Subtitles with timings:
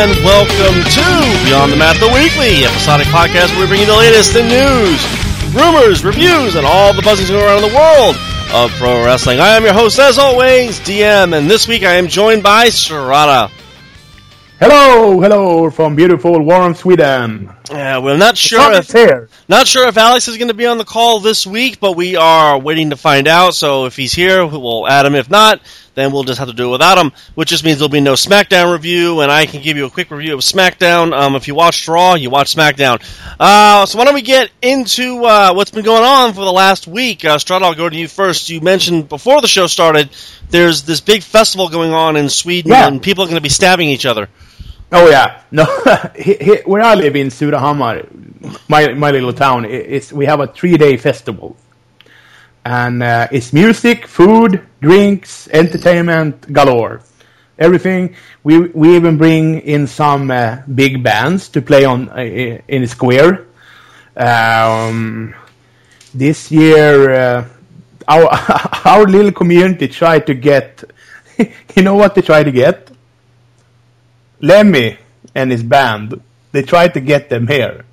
[0.00, 3.92] And welcome to Beyond the Mat, the weekly episodic podcast where we bring you the
[3.92, 4.98] latest in news,
[5.54, 8.16] rumors, reviews, and all the buzzings going around the world
[8.54, 9.40] of pro wrestling.
[9.40, 13.50] I am your host, as always, DM, and this week I am joined by Strata.
[14.58, 17.50] Hello, hello from beautiful warm Sweden.
[17.70, 19.28] Yeah, we're not sure if here.
[19.50, 22.16] not sure if Alex is going to be on the call this week, but we
[22.16, 23.54] are waiting to find out.
[23.54, 25.14] So if he's here, we'll add him.
[25.14, 25.60] If not,
[25.94, 28.14] then we'll just have to do it without them, which just means there'll be no
[28.14, 31.12] SmackDown review, and I can give you a quick review of SmackDown.
[31.12, 33.02] Um, if you watched Raw, you watch SmackDown.
[33.38, 36.86] Uh, so why don't we get into uh, what's been going on for the last
[36.86, 37.24] week?
[37.24, 38.48] Uh, I'll go to you first.
[38.48, 40.10] You mentioned before the show started,
[40.50, 42.86] there's this big festival going on in Sweden, Yeah.
[42.86, 44.28] and people are going to be stabbing each other.
[44.92, 45.64] Oh yeah, no.
[46.16, 48.06] he, he, where I live in Surahammar,
[48.68, 51.56] my my little town, it's we have a three day festival,
[52.64, 57.00] and uh, it's music, food, drinks, entertainment galore,
[57.58, 58.14] everything.
[58.42, 62.20] We we even bring in some uh, big bands to play on uh,
[62.68, 63.46] in the square.
[64.16, 65.34] Um,
[66.14, 67.48] this year, uh,
[68.08, 68.28] our
[68.84, 70.84] our little community tried to get.
[71.76, 72.90] you know what they tried to get?
[74.40, 74.98] Lemmy
[75.34, 76.20] and his band,
[76.52, 77.84] they tried to get them here.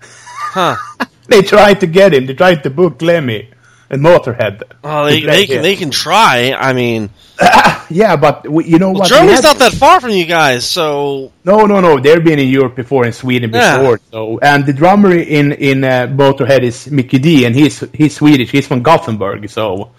[0.00, 0.76] Huh.
[1.28, 2.26] They tried to get him.
[2.26, 3.50] They tried to book Lemmy
[3.90, 4.62] and Motorhead.
[4.82, 6.52] Oh, they, they, can, they can try.
[6.52, 7.10] I mean,
[7.90, 9.08] Yeah, but we, you know well, what?
[9.08, 11.98] Germany's not that far from you guys, so No, no, no.
[12.00, 13.78] They've been in Europe before, in Sweden Yeah.
[13.78, 14.00] before.
[14.10, 18.50] So, and the drummer in in uh, Motorhead is Mikkey Dee, and he's he's Swedish.
[18.50, 19.48] He's from Gothenburg.
[19.50, 19.90] So,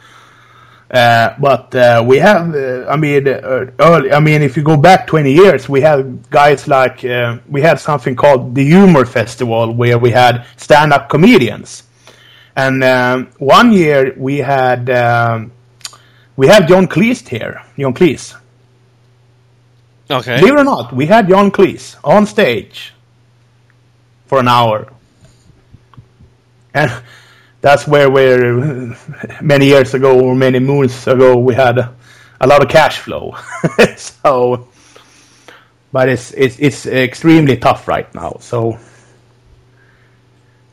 [0.92, 2.54] uh, but uh, we have.
[2.54, 4.12] Uh, I mean, uh, early.
[4.12, 7.80] I mean, if you go back twenty years, we had guys like uh, we had
[7.80, 11.84] something called the Humor Festival, where we had stand-up comedians.
[12.56, 15.52] And um, one year we had um,
[16.38, 17.64] we had John Cleese here.
[17.78, 18.36] John Cleese.
[20.10, 20.40] okay.
[20.40, 22.94] Believe it or not, we had John Cleese on stage
[24.28, 24.92] for an hour.
[26.74, 26.92] And
[27.66, 28.96] that's where we're
[29.42, 31.96] many years ago or many moons ago we had a,
[32.40, 33.36] a lot of cash flow.
[33.98, 34.68] so
[35.92, 38.38] but it's it's it's extremely tough right now.
[38.40, 38.78] So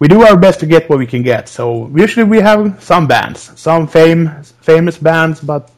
[0.01, 1.49] we do our best to get what we can get.
[1.49, 5.71] So usually we have some bands, some fame famous bands, but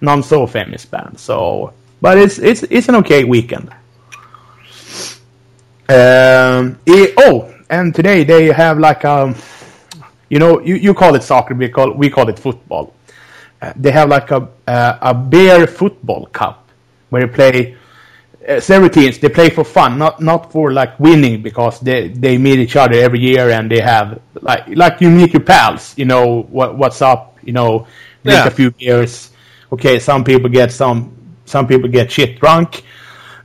[0.00, 1.20] non so famous bands.
[1.20, 3.68] So, but it's it's it's an okay weekend.
[5.90, 9.34] Um, eh, oh, and today they have like um,
[10.28, 12.92] you know, you, you call it soccer, we call we call it football.
[13.62, 16.68] Uh, they have like a uh, a bear football cup
[17.10, 17.76] where you play
[18.48, 19.18] uh, several teams.
[19.18, 22.94] They play for fun, not not for like winning, because they they meet each other
[22.96, 25.94] every year and they have like like you meet your pals.
[25.96, 27.38] You know what what's up.
[27.42, 27.86] You know,
[28.24, 28.46] drink Yeah.
[28.46, 29.30] a few beers.
[29.72, 31.12] Okay, some people get some
[31.44, 32.82] some people get shit drunk,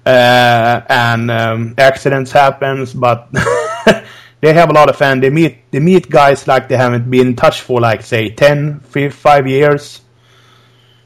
[0.05, 3.29] uh, and um, accidents happens, but.
[4.41, 5.21] they have a lot of fans.
[5.21, 8.79] They meet they meet guys like they haven't been in touch for like say 10,
[8.81, 10.01] 5 years.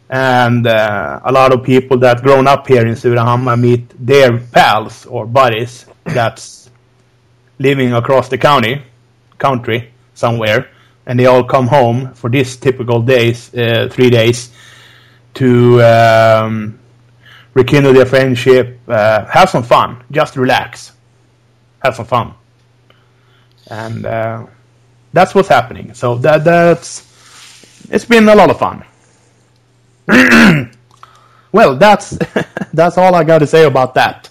[0.09, 5.05] And uh, a lot of people that grown up here in Surahammar meet their pals
[5.05, 6.69] or buddies that's
[7.57, 8.83] living across the county,
[9.37, 10.69] country somewhere,
[11.05, 14.51] and they all come home for this typical days, uh, three days,
[15.33, 16.79] to um,
[17.53, 20.91] rekindle their friendship, uh, have some fun, just relax,
[21.79, 22.33] have some fun,
[23.69, 24.45] and uh,
[25.13, 25.94] that's what's happening.
[25.94, 27.03] So that that's
[27.89, 28.83] it's been a lot of fun.
[31.51, 32.17] well, that's
[32.73, 34.29] that's all I got to say about that.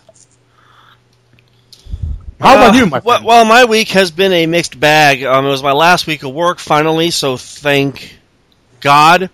[2.40, 3.24] How about Uh, you, my friend?
[3.24, 5.22] well, my week has been a mixed bag.
[5.24, 8.18] Um, it was my last week of work finally, so thank
[8.80, 9.30] God.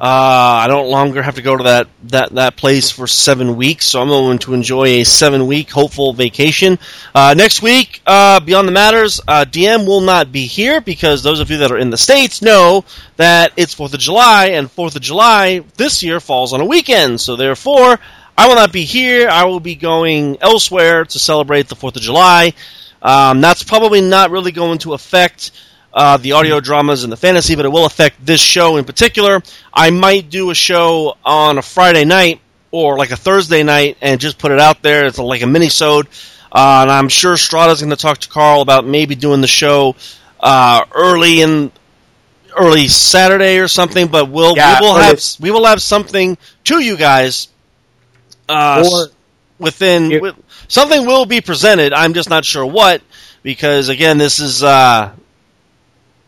[0.00, 3.84] Uh, I don't longer have to go to that, that, that place for seven weeks,
[3.84, 6.78] so I'm going to enjoy a seven week hopeful vacation.
[7.14, 11.50] Uh, next week, uh, Beyond the Matters, DM will not be here because those of
[11.50, 12.86] you that are in the States know
[13.18, 17.20] that it's 4th of July, and 4th of July this year falls on a weekend,
[17.20, 18.00] so therefore,
[18.38, 19.28] I will not be here.
[19.28, 22.54] I will be going elsewhere to celebrate the 4th of July.
[23.02, 25.50] Um, that's probably not really going to affect
[25.92, 29.42] uh, the audio dramas and the fantasy, but it will affect this show in particular.
[29.72, 32.40] I might do a show on a Friday night
[32.70, 35.06] or like a Thursday night and just put it out there.
[35.06, 36.06] It's like a mini-sode.
[36.52, 39.94] Uh, and I'm sure Strada's going to talk to Carl about maybe doing the show
[40.40, 41.70] uh, early in
[42.56, 44.08] early Saturday or something.
[44.08, 47.48] But we'll Yeah, we will have we will have something to you guys
[48.48, 49.08] uh, Or-
[49.58, 50.32] within
[50.68, 51.92] something will be presented.
[51.92, 53.02] I'm just not sure what
[53.42, 55.12] because again, this is uh,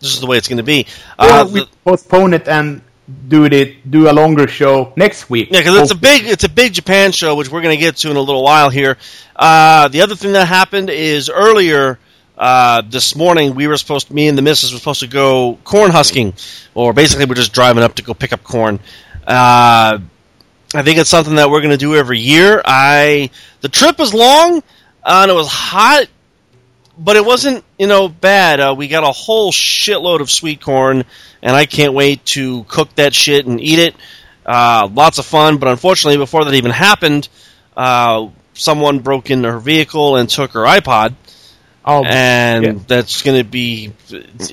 [0.03, 0.87] this is the way it's going to be.
[1.19, 2.83] Uh, we the- postpone it and
[3.29, 5.49] do it do a longer show next week.
[5.51, 7.97] yeah, because it's a big it's a big Japan show, which we're going to get
[7.99, 8.97] to in a little while here.
[9.35, 11.99] Uh, the other thing that happened is earlier
[12.37, 15.59] uh, this morning we were supposed to, me and the missus were supposed to go
[15.65, 16.35] corn husking,
[16.75, 18.81] or basically we're just driving up to go pick up corn.
[19.27, 19.99] Uh,
[20.75, 22.63] I think it's something that we're going to do every year.
[22.65, 24.59] I the trip was long
[25.05, 26.07] uh, and it was hot,
[27.03, 28.61] but it wasn't you know bad.
[28.61, 31.05] Uh, we got a whole shitload of sweet corn,
[31.43, 33.97] and I can't wait to cook that shit and eat it.
[34.45, 37.29] Uh, lots of fun, but unfortunately, before that even happened,
[37.77, 41.15] uh, someone broke into her vehicle and took her iPod
[41.85, 42.73] Oh, and yeah.
[42.87, 43.93] that's going to be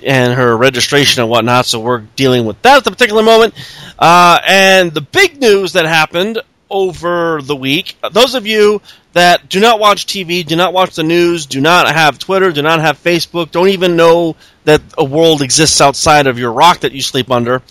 [0.04, 1.66] and her registration and whatnot.
[1.68, 3.54] So we're dealing with that at the particular moment.
[4.00, 6.42] Uh, and the big news that happened
[6.72, 8.82] over the week, those of you
[9.14, 12.62] that do not watch TV, do not watch the news, do not have Twitter, do
[12.62, 14.36] not have Facebook, don't even know
[14.66, 17.62] that a world exists outside of your rock that you sleep under.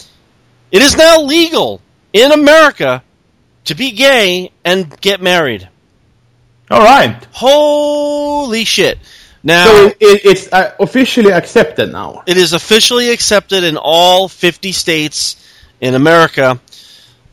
[0.72, 1.80] It is now legal
[2.12, 3.02] in America
[3.66, 5.68] to be gay and get married.
[6.70, 7.24] all right.
[7.32, 8.98] Holy shit!
[9.42, 12.22] Now So it, it, it's uh, officially accepted now.
[12.26, 15.36] it is officially accepted in all 50 states
[15.80, 16.60] in America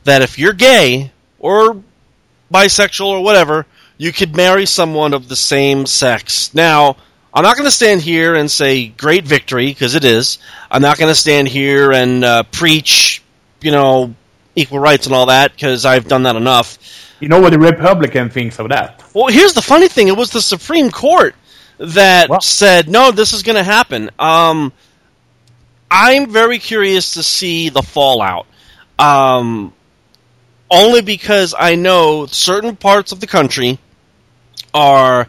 [0.03, 1.81] that if you're gay or
[2.53, 3.65] bisexual or whatever,
[3.97, 6.53] you could marry someone of the same sex.
[6.53, 6.97] Now,
[7.33, 10.37] I'm not going to stand here and say great victory because it is.
[10.71, 13.21] I'm not going to stand here and uh, preach,
[13.61, 14.13] you know,
[14.55, 16.77] equal rights and all that because I've done that enough.
[17.19, 19.03] You know what the Republican thinks of that?
[19.13, 21.35] Well, here's the funny thing: it was the Supreme Court
[21.77, 22.39] that Wow.
[22.39, 24.09] said no, this is going to happen.
[24.19, 24.71] Um,
[25.89, 28.47] I'm very curious to see the fallout,
[28.99, 29.73] um,
[30.69, 33.79] only because I know certain parts of the country
[34.75, 35.27] are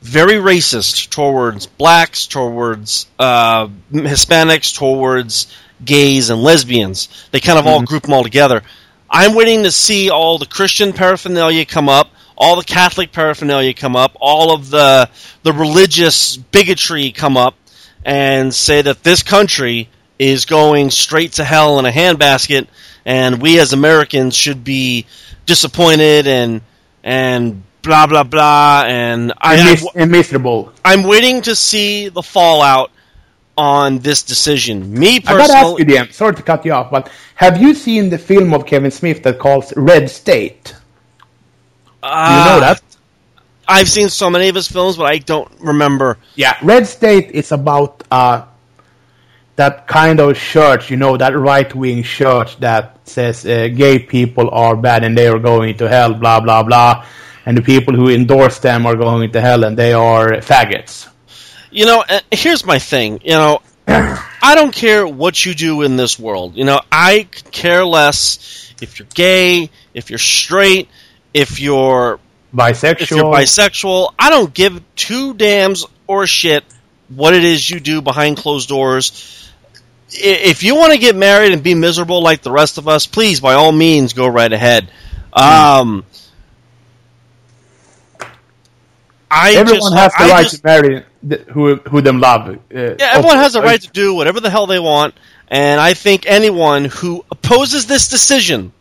[0.00, 7.28] very racist towards blacks, towards uh, Hispanics, towards gays and lesbians.
[7.30, 8.62] They kind of all group them all together.
[9.08, 13.96] I'm waiting to see all the Christian paraphernalia come up, all the Catholic paraphernalia come
[13.96, 15.10] up, all of the
[15.42, 17.54] the religious bigotry come up,
[18.04, 22.66] and say that this country is going straight to hell in a handbasket,
[23.04, 25.06] and we as Americans should be
[25.44, 26.62] disappointed and
[27.04, 28.84] and blah blah blah.
[28.86, 30.72] And I, And, I mis- and miserable.
[30.84, 32.90] I'm waiting to see the fallout
[33.56, 34.92] on this decision.
[34.92, 36.12] Me personally, I gotta ask you, DM.
[36.12, 39.38] Sorry to cut you off, but have you seen the film of Kevin Smith that
[39.38, 40.74] calls Red State?
[42.02, 42.82] Do you uh, know that?
[43.68, 46.18] I've seen so many of his films, but I don't remember.
[46.34, 48.46] Yeah, Red State is about uh,
[49.56, 54.50] that kind of church, you know, that right wing church that says uh, gay people
[54.50, 57.04] are bad and they are going to hell, blah, blah, blah.
[57.46, 61.08] And the people who endorse them are going to hell and they are faggots.
[61.70, 63.20] You know, here's my thing.
[63.24, 66.56] You know, I don't care what you do in this world.
[66.56, 70.88] You know, I care less if you're gay, if you're straight,
[71.32, 72.18] if you're
[72.54, 73.00] Bisexual.
[73.00, 74.14] if you're bisexual.
[74.18, 76.64] I don't give two dams or shit
[77.08, 79.50] what it is you do behind closed doors.
[80.10, 83.40] If you want to get married and be miserable like the rest of us, please,
[83.40, 84.90] by all means, go right ahead.
[85.32, 86.04] Um,
[89.30, 92.48] I Everyone just, has the I right just- to marry th- who who them love.
[92.48, 95.14] Uh, yeah, everyone has a right to do whatever the hell they want,
[95.48, 98.72] and I think anyone who opposes this decision,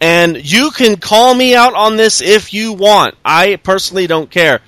[0.00, 3.14] and you can call me out on this if you want.
[3.24, 4.60] I personally don't care.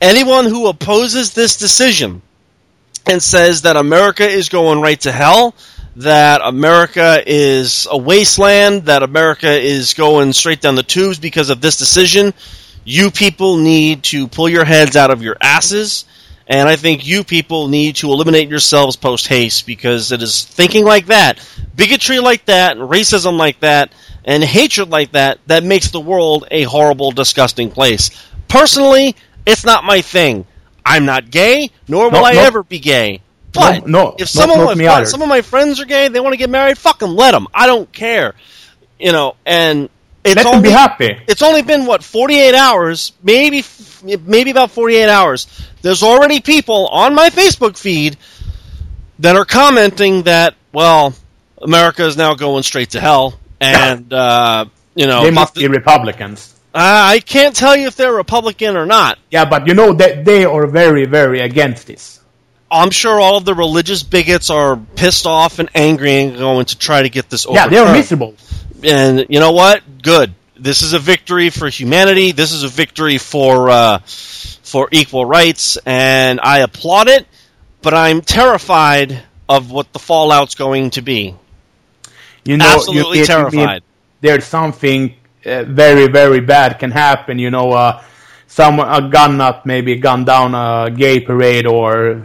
[0.00, 2.20] Anyone who opposes this decision
[3.06, 5.54] and says that America is going right to hell,
[5.96, 11.60] that America is a wasteland, that America is going straight down the tubes because of
[11.60, 12.34] this decision,
[12.84, 16.04] you people need to pull your heads out of your asses.
[16.46, 20.84] And I think you people need to eliminate yourselves post haste because it is thinking
[20.84, 21.38] like that,
[21.74, 23.92] bigotry like that, racism like that,
[24.26, 28.10] and hatred like that that makes the world a horrible, disgusting place.
[28.46, 30.44] Personally, it's not my thing.
[30.84, 32.40] I'm not gay, nor will No, I no.
[32.40, 33.22] ever be gay.
[33.54, 36.20] But No, no, if some of my friends, some of my friends are gay, they
[36.20, 37.46] want to get married, fuck them, let them.
[37.54, 38.34] I don't care.
[38.98, 39.88] You know, and
[40.24, 41.18] it's Let them only be happy.
[41.28, 43.62] it's only been what 48 hours, maybe
[44.02, 45.46] maybe about 48 hours.
[45.82, 48.16] There's already people on my Facebook feed
[49.18, 51.14] that are commenting that well,
[51.60, 54.64] America is now going straight to hell, and uh,
[54.94, 56.50] you know They must be Republicans.
[56.76, 59.20] I can't tell you if they're Republican or not.
[59.30, 62.18] Yeah, but you know that they are very, very against this.
[62.70, 66.78] I'm sure all of the religious bigots are pissed off and angry and going to
[66.78, 67.72] try to get this Yeah, overturned.
[67.72, 68.34] they are miserable.
[68.82, 69.82] and you know what?
[70.02, 70.34] Good.
[70.56, 72.32] This is a victory for humanity.
[72.32, 77.26] This is a victory for uh, for equal rights, and I applaud it.
[77.82, 81.34] But I'm terrified of what the fallout's going to be.
[82.44, 83.82] You know, Absolutely you, terrified.
[84.20, 87.38] there's something uh, very, very bad can happen.
[87.38, 88.02] You know, uh,
[88.46, 92.22] some a gun nut maybe gun down a gay parade or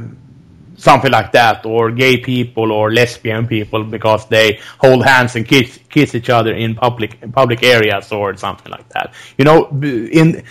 [0.79, 5.79] something like that, or gay people or lesbian people because they hold hands and kiss
[5.89, 9.13] kiss each other in public in public areas or something like that.
[9.37, 10.43] You know, in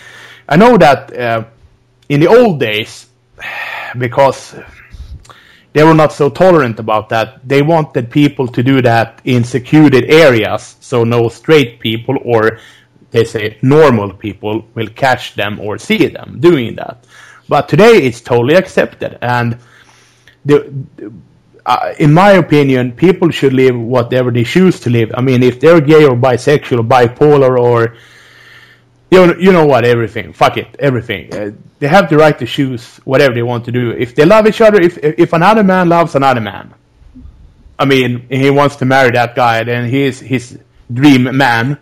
[0.47, 1.43] I know that uh,
[2.07, 3.07] in the old days
[3.97, 4.55] because
[5.73, 7.47] they were not so tolerant about that.
[7.47, 12.59] They wanted people to do that in secluded areas, so no straight people or
[13.11, 17.05] they say normal people will catch them or see them doing that.
[17.47, 19.57] But today it's totally accepted, and
[20.45, 20.73] the,
[21.65, 25.11] uh, in my opinion, people should live whatever they choose to live.
[25.13, 27.95] I mean, if they're gay or bisexual, bipolar, or
[29.11, 30.33] you know, you know what, everything.
[30.33, 31.33] Fuck it, everything.
[31.33, 33.91] Uh, they have the right to choose whatever they want to do.
[33.91, 36.73] If they love each other, if if another man loves another man,
[37.77, 40.57] I mean, he wants to marry that guy, then he's his
[40.91, 41.77] dream man.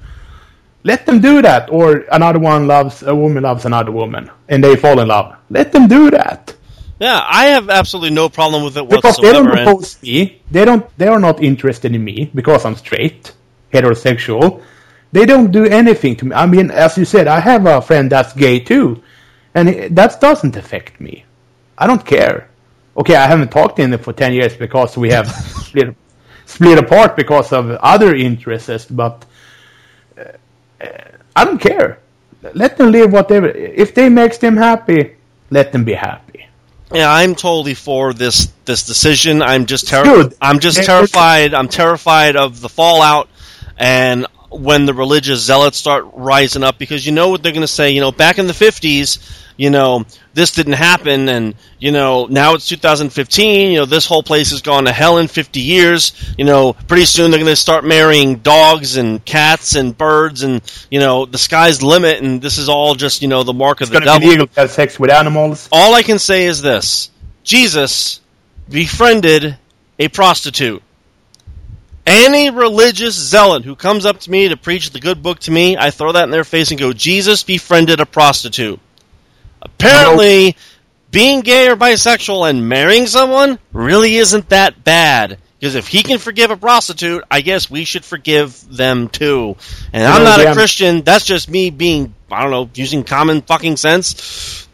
[0.83, 1.69] Let them do that.
[1.69, 5.37] Or another one loves a woman loves another woman, and they fall in love.
[5.49, 6.56] Let them do that
[6.99, 9.57] Yeah, I have absolutely no problem with it because they don't whatsoever.
[9.61, 10.41] and- oppose me.
[10.49, 10.85] They don't.
[10.97, 13.33] They are not interested in me because I'm straight,
[13.73, 14.61] heterosexual.
[15.11, 16.35] They don't do anything to me.
[16.35, 19.01] I mean, as you said, I have a friend that's gay too,
[19.53, 21.23] and it, that doesn't affect me.
[21.77, 22.49] I don't care.
[22.97, 25.27] Okay, I haven't talked to him for ten years because we have
[25.67, 25.95] split
[26.45, 29.23] split apart because of other interests, but
[30.17, 30.87] uh,
[31.35, 31.99] I don't care.
[32.53, 33.47] Let them live whatever.
[33.49, 35.15] If they makes them happy,
[35.51, 36.46] let them be happy.
[36.93, 39.41] Yeah, I'm totally for this this decision.
[39.41, 40.33] I'm just terrified.
[40.41, 41.53] I'm just terrified.
[41.53, 43.29] I'm terrified of the fallout
[43.77, 47.67] and when the religious zealots start rising up because you know what they're going to
[47.67, 47.91] say.
[47.91, 52.53] You know, back in the 50s, you know, this didn't happen, and you know, now
[52.53, 53.71] it's 2015.
[53.71, 56.33] You know, this whole place has gone to hell in 50 years.
[56.37, 60.61] You know, pretty soon they're going to start marrying dogs and cats and birds, and
[60.91, 63.81] you know, the sky's the limit, and this is all just you know the mark
[63.81, 65.67] of It's the going to be devil legal to have sex with animals.
[65.71, 67.09] all I can say is this
[67.43, 68.21] Jesus
[68.69, 69.57] befriended
[69.97, 70.83] a prostitute.
[72.07, 75.75] Any religious zealot who comes up to me to preach the good book to me,
[75.75, 78.79] I throw that in their face and go, Jesus befriended a prostitute.
[79.61, 80.55] Apparently,
[81.11, 85.37] being gay or bisexual and marrying someone really isn't that bad.
[85.59, 89.57] Because if he can forgive a prostitute, I guess we should forgive them too.
[89.91, 90.53] And I'm not a.
[90.53, 91.01] Christian.
[91.01, 94.66] That's just me being, I don't know, using common fucking sense.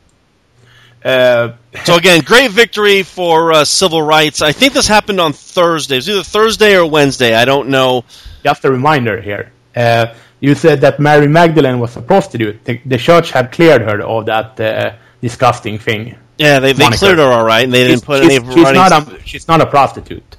[1.03, 1.53] Uh,
[1.85, 4.41] So again, great victory for uh, civil rights.
[4.43, 5.95] I think this happened on Thursday.
[5.95, 7.33] It was either Thursday or Wednesday.
[7.33, 8.05] I don't know.
[8.43, 9.51] just a reminder here.
[9.75, 12.63] Uh, you said that Mary Magdalene was a prostitute.
[12.63, 16.15] The, the church had cleared her of that uh, disgusting thing.
[16.37, 16.99] Yeah, they, they Moniker.
[16.99, 19.47] cleared her all right, and they didn't She's, put she's, any she's not a, she's
[19.47, 20.37] not a prostitute.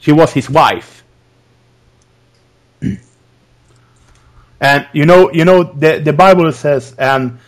[0.00, 1.04] She was his wife.
[4.60, 7.38] and you know, you know, the the Bible says, and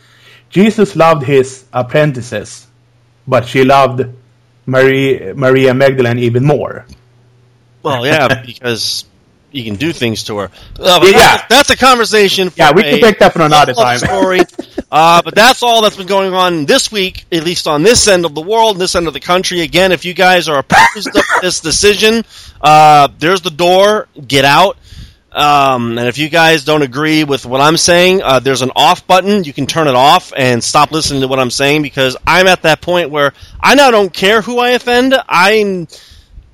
[0.55, 2.69] Jesus loved his apprentices,
[3.27, 4.07] but she loved
[4.67, 6.87] Marie, Maria Magdalene even more.
[7.83, 9.05] Well, yeah, because
[9.51, 10.51] you can do things to her.
[10.79, 11.13] Uh, Yeah.
[11.13, 12.51] that's, that's a conversation.
[12.51, 13.99] For Yeah, we can take that for another time.
[13.99, 14.41] Story.
[14.93, 18.25] uh, but that's all that's been going on this week, at least on this end
[18.25, 19.61] of the world, this end of the country.
[19.61, 22.25] Again, if you guys are opposed to this decision,
[22.61, 24.07] uh, there's the door.
[24.25, 24.77] Get out.
[25.35, 29.05] Um, and if you guys don't agree with what I'm saying, uh, there's an off
[29.07, 29.43] button.
[29.43, 32.63] You can turn it off and stop listening to what I'm saying because I'm at
[32.63, 35.15] that point where I now don't care who I offend.
[35.29, 35.89] I'm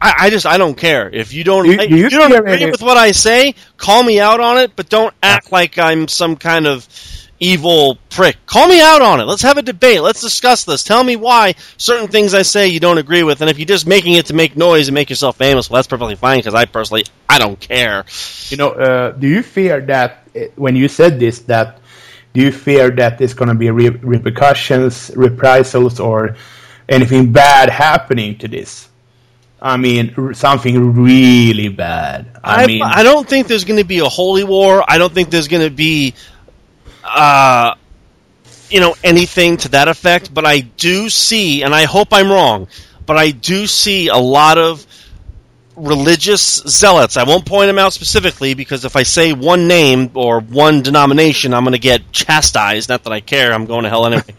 [0.01, 2.97] I, I just I don't care if you don't you you don't agree with what
[2.97, 3.55] I say.
[3.77, 6.89] Call me out on it, but don't act like I'm some kind of
[7.41, 8.37] evil prick.
[8.47, 9.25] Call me out on it.
[9.25, 10.03] Let's have a debate.
[10.03, 10.85] Let's discuss this.
[10.85, 13.87] Tell me why certain things I say you don't agree with, and if you're just
[13.87, 16.39] making it to make noise and make yourself famous, well, that's perfectly fine.
[16.39, 18.05] Because I personally I don't care.
[18.51, 21.81] You know, uh, do you fear that uh, when you said this, that
[22.33, 26.37] do you fear that there's going to be re- repercussions, reprisals, or
[26.89, 28.89] anything bad happening to this?
[29.63, 32.39] I mean, r- something really bad.
[32.43, 34.85] I, I, mean, I don't think there's going to be a holy war.
[34.87, 36.15] I don't think there's going to be,
[37.05, 37.75] uh,
[38.69, 40.33] you know, anything to that effect.
[40.33, 42.69] But I do see, and I hope I'm wrong,
[43.07, 44.87] but I do see a lot of
[45.77, 47.17] religious zealots.
[47.17, 51.55] I won't point them out specifically because if I say one name or one denomination,
[51.55, 52.89] I'm going to get chastised.
[52.89, 53.53] Not that I care.
[53.53, 54.23] I'm going to hell anyway.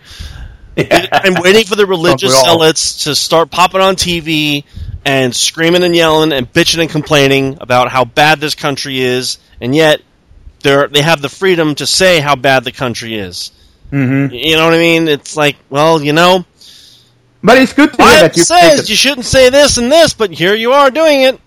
[0.77, 4.63] I'm waiting for the religious zealots to start popping on TV
[5.03, 9.75] and screaming and yelling and bitching and complaining about how bad this country is, and
[9.75, 10.01] yet
[10.61, 13.51] they're they have the freedom to say how bad the country is.
[13.91, 14.31] Mhm.
[14.31, 15.07] You know what I mean?
[15.07, 16.45] It's like, well, you know,
[17.43, 20.31] But it's good to hear that you says you shouldn't say this and this, but
[20.31, 21.39] here you are doing it.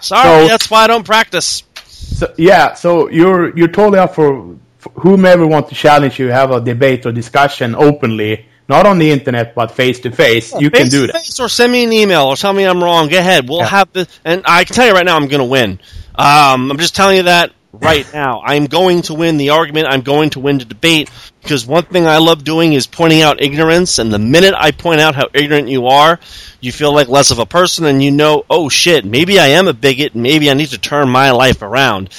[0.00, 1.62] Sorry, So- that's why I don't practice.
[1.86, 6.50] So, yeah, so you're you're totally up for, for whomever wants to challenge you, have
[6.52, 10.54] a debate or discussion openly, not on the internet but face to face.
[10.58, 11.40] You can do that.
[11.40, 13.08] Or send me an email or tell me I'm wrong.
[13.08, 13.48] Go ahead.
[13.48, 13.66] We'll Yeah.
[13.78, 15.80] have the and I can tell you right now I'm going to win.
[16.14, 17.50] Um, I'm just telling you that
[17.80, 18.40] right now.
[18.44, 19.86] I'm going to win the argument.
[19.88, 21.10] I'm going to win the debate
[21.42, 23.98] because one thing I love doing is pointing out ignorance.
[23.98, 26.18] And the minute I point out how ignorant you are,
[26.60, 29.68] you feel like less of a person, and you know, oh shit, maybe I am
[29.68, 30.14] a bigot.
[30.14, 32.10] Maybe I need to turn my life around.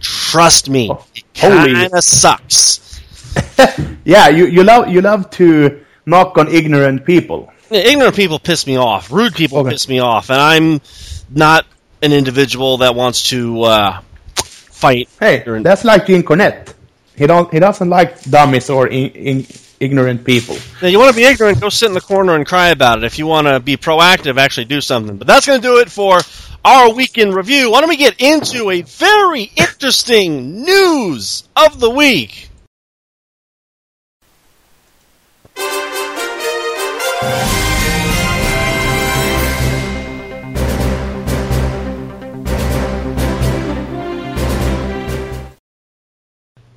[0.00, 3.00] Trust me, it kind of sucks.
[4.04, 7.52] Yeah, you, you love you love to knock on ignorant people.
[7.70, 9.12] Ignorant people piss me off.
[9.12, 9.70] Rude people Okay.
[9.72, 10.80] piss me off, and I'm
[11.28, 11.66] not
[12.00, 14.00] an individual that wants to uh,
[14.78, 15.08] fight.
[15.18, 16.74] Hey, ignorant- that's like Jim Cornette.
[17.16, 19.46] He don't he doesn't like dummies or in, in,
[19.80, 20.56] ignorant people.
[20.82, 23.04] Now, you want to be ignorant, go sit in the corner and cry about it.
[23.04, 25.16] If you want to be proactive, actually do something.
[25.16, 26.18] But that's going to do it for
[26.64, 27.70] our weekend review.
[27.70, 32.48] Why don't we get into a very interesting news of the week?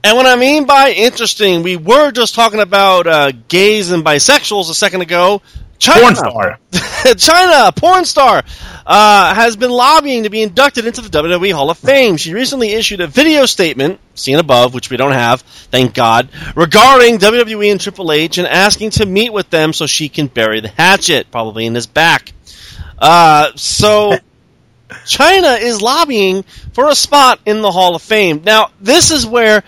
[0.04, 4.70] And what I mean by interesting, we were just talking about uh, gays and bisexuals
[4.70, 5.42] a second ago.
[5.78, 6.60] Chyna, Porn star.
[6.72, 8.44] Chyna, porn star,
[8.86, 12.18] uh, has been lobbying to be inducted into the WWE Hall of Fame.
[12.18, 17.18] She recently issued a video statement, seen above, which we don't have, thank God, regarding
[17.18, 20.70] WWE and Triple H and asking to meet with them so she can bury the
[20.70, 22.34] hatchet, probably in his back.
[22.98, 24.18] Uh, so.
[25.06, 28.42] Chyna is lobbying for a spot in the Hall of Fame.
[28.44, 29.64] Now, this is where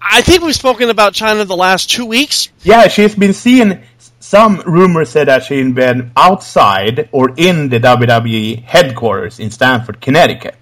[0.00, 2.48] I think we've spoken about Chyna the last two weeks.
[2.62, 3.82] Yeah, she's been seen.
[4.18, 10.56] Some rumors said that she's been outside or in the WWE headquarters in Stamford, Connecticut.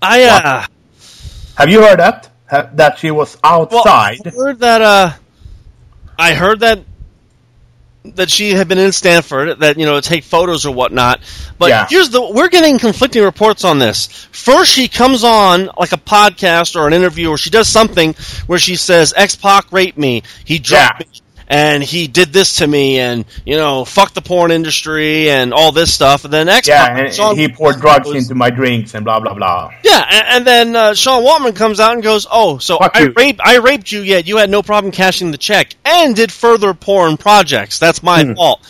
[0.00, 0.66] I uh,
[1.56, 2.28] Have you heard that?
[2.50, 4.26] That she was well, outside?
[4.26, 5.12] I heard that uh,
[6.18, 6.80] I heard that
[8.04, 11.20] that she had been in Stamford, that you know, to take photos or whatnot.
[11.58, 11.86] But Yeah.
[11.88, 14.08] here's the we're getting conflicting reports on this.
[14.32, 18.14] First, she comes on like a podcast or an interview, or she does something
[18.46, 20.22] where she says, "X Pac raped me.
[20.44, 21.06] He dropped Yeah.
[21.06, 21.20] me."
[21.54, 25.70] And he did this to me, and you know, fuck the porn industry and all
[25.70, 26.24] this stuff.
[26.24, 29.20] And then X yeah, and Sean he poured drugs goes- into my drinks and blah
[29.20, 29.70] blah blah.
[29.84, 33.00] Yeah, and, and then uh, Sean Waltman comes out and goes, "Oh, so Fuck I
[33.02, 36.32] you." raped, I raped you, yet you had no problem cashing the check and did
[36.32, 37.78] further porn projects.
[37.78, 38.32] That's my Hmm.
[38.32, 38.60] fault."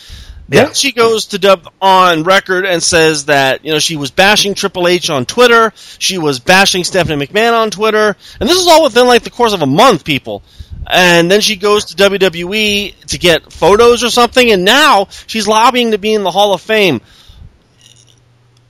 [0.49, 0.65] Yeah.
[0.65, 4.55] Then she goes to dub on record and says that you know she was bashing
[4.55, 8.83] Triple H on Twitter, she was bashing Stephanie McMahon on Twitter, and this is all
[8.83, 10.43] within like the course of a month, people.
[10.85, 15.91] And then she goes to WWE to get photos or something, and now she's lobbying
[15.91, 17.01] to be in the Hall of Fame.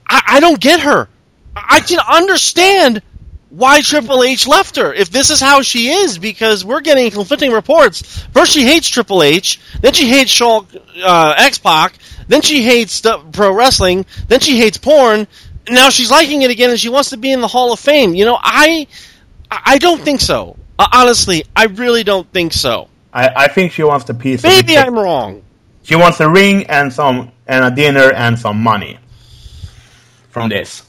[0.08, 1.08] I, I don't get her.
[1.56, 3.02] I can understand
[3.50, 7.52] why Triple H left her if this is how she is because we're getting conflicting
[7.52, 8.02] reports.
[8.32, 10.64] First she hates Triple H, then she hates Shaw,
[11.02, 11.96] uh, X Pac,
[12.26, 15.28] then she hates pro wrestling, then she hates porn.
[15.68, 18.14] Now she's liking it again and she wants to be in the Hall of Fame.
[18.14, 18.88] You know, I
[19.50, 20.56] I don't think so.
[20.78, 22.88] Uh, honestly, I really don't think so.
[23.12, 24.42] I, I think she wants the piece.
[24.42, 25.42] Maybe I'm wrong.
[25.82, 28.98] She wants a ring and some and a dinner and some money
[30.30, 30.82] from this.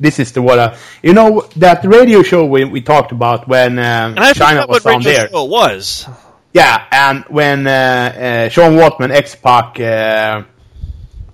[0.00, 3.78] This is the what uh, you know that radio show we, we talked about when
[3.78, 5.28] uh, Chyna was on there.
[5.28, 6.08] Show was
[6.52, 10.42] yeah, and when uh, uh, Sean Waltman X Pac uh,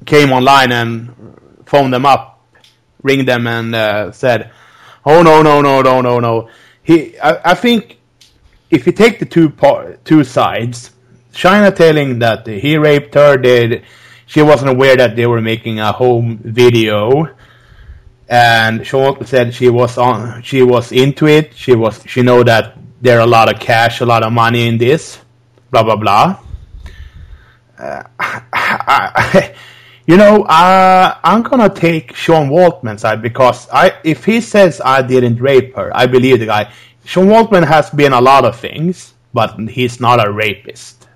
[0.05, 2.45] came online and phoned them up,
[3.03, 4.51] ringed them and uh, said,
[5.07, 6.49] "Oh no no no no no no."
[6.87, 7.99] He, I, I think,
[8.71, 10.93] if you take the two part, two sides,
[11.33, 13.83] Chyna telling that he raped her, did
[14.27, 17.29] she wasn't aware that they were making a home video.
[18.29, 21.55] And Sean said she was on she was into it.
[21.55, 24.67] She was she know that there are a lot of cash a lot of money
[24.67, 25.21] in this
[25.71, 26.41] blah blah blah.
[27.79, 29.55] Uh, I,
[30.07, 35.03] you know uh, I'm gonna take Sean Waltman's side because I if he says I
[35.03, 36.73] didn't rape her I believe the guy
[37.05, 41.07] Sean Waltman has been a lot of things but he's not a rapist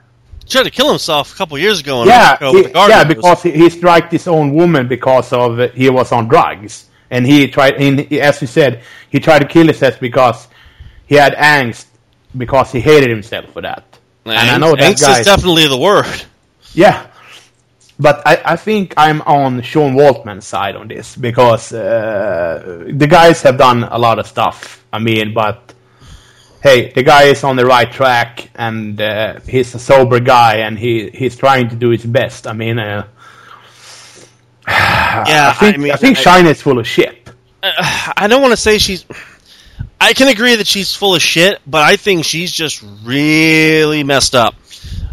[0.42, 2.05] He tried to kill himself a couple years ago.
[2.05, 6.11] yeah, he, yeah, because he, he struck his own woman because of uh, he was
[6.12, 7.74] on drugs, and he tried.
[7.74, 10.48] And as you said, he tried to kill himself because
[11.07, 11.87] he had angst
[12.37, 13.85] because he hated himself for that.
[14.24, 16.07] And, and I know that angst guy is definitely the word.
[16.74, 17.07] Yeah,
[18.00, 23.42] but I, I think I'm on Sean Waltman's side on this because uh, the guys
[23.42, 24.82] have done a lot of stuff.
[24.90, 25.74] I mean, but
[26.62, 30.78] hey, the guy is on the right track and uh, he's a sober guy and
[30.78, 32.46] he he's trying to do his best.
[32.46, 33.06] I mean, uh,
[34.66, 37.30] yeah, I think I, mean, I think Shine is full of shit.
[37.62, 39.04] I don't want to say she's.
[40.00, 44.34] I can agree that she's full of shit, but I think she's just really messed
[44.34, 44.54] up.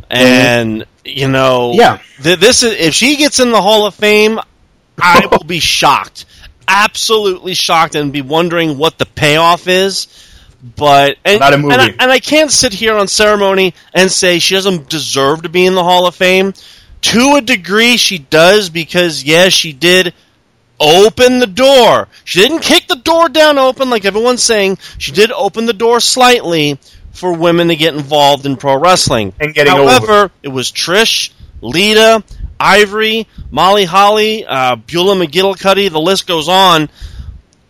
[0.09, 4.39] And you know, yeah, th- this is if she gets in the Hall of Fame,
[4.99, 6.25] I will be shocked,
[6.67, 10.07] absolutely shocked, and be wondering what the payoff is
[10.75, 11.73] but and, not a movie.
[11.73, 15.49] And I, and I can't sit here on ceremony and say she doesn't deserve to
[15.49, 16.53] be in the Hall of Fame.
[17.01, 20.13] To a degree, she does because yes, she did
[20.79, 22.07] open the door.
[22.23, 24.79] She didn't kick the door down open like everyone's saying.
[24.97, 26.79] She did open the door slightly
[27.17, 29.33] for women to get involved in pro wrestling.
[29.39, 30.31] And getting However, over.
[30.43, 32.23] it was Trish, Lita,
[32.59, 35.89] Ivory, Molly Holly, uh, Beulah McGillicuddy.
[35.91, 36.89] The list goes on.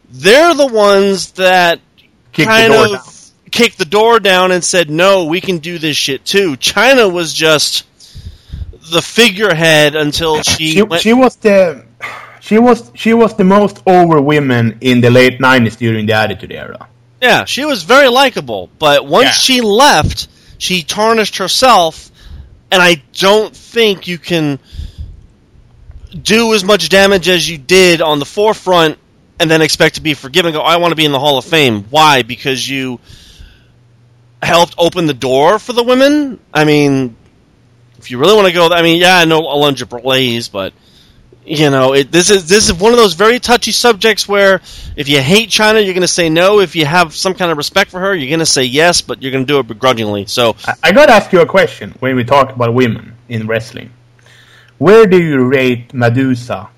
[0.09, 1.79] They're the ones that
[2.33, 3.01] kind of down.
[3.51, 7.33] kicked the door down and said, "No, we can do this shit too." Chyna was
[7.33, 7.85] just
[8.91, 11.85] the figurehead until she she, went- she was the
[12.39, 16.51] she was she was the most over women in the late nineties during the Attitude
[16.53, 16.87] Era.
[17.21, 19.31] Yeah, she was very likable, but once Yeah.
[19.31, 20.27] she left,
[20.57, 22.11] she tarnished herself,
[22.71, 24.59] and I don't think you can
[26.21, 28.97] do as much damage as you did on the forefront
[29.39, 30.53] and then expect to be forgiven.
[30.53, 31.85] Go, I want to be in the Hall of Fame.
[31.89, 32.23] Why?
[32.23, 32.99] Because you
[34.41, 36.39] helped open the door for the women.
[36.53, 37.15] I mean,
[37.99, 40.73] if you really want to go, I mean, yeah, I know Alundra Blaze, but
[41.47, 44.61] you know, it, this is this is one of those very touchy subjects where
[44.97, 46.59] if you hate Chyna, you're going to say no.
[46.59, 49.21] If you have some kind of respect for her, you're going to say yes, but
[49.21, 50.25] you're going to do it begrudgingly.
[50.25, 53.47] So, I, I got to ask you a question when we talk about women in
[53.47, 53.91] wrestling.
[54.77, 56.69] Where do you rate Medusa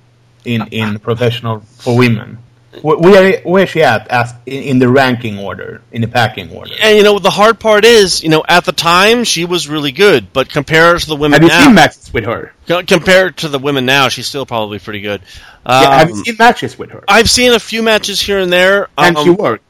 [0.45, 2.38] in in professional for women?
[2.82, 6.71] Where where, where is she at as in, the ranking order, in the packing order?
[6.82, 9.91] and you know, the hard part is, you know, at the time she was really
[9.91, 12.53] good, but compared to the women Have you now, seen matches with her?
[12.67, 15.21] co- compared to the women now, she's still probably pretty good.
[15.65, 17.03] Um, Yeah, have you seen matches with her?
[17.08, 18.88] I've seen a few matches here and there.
[18.97, 19.62] and Um, she work.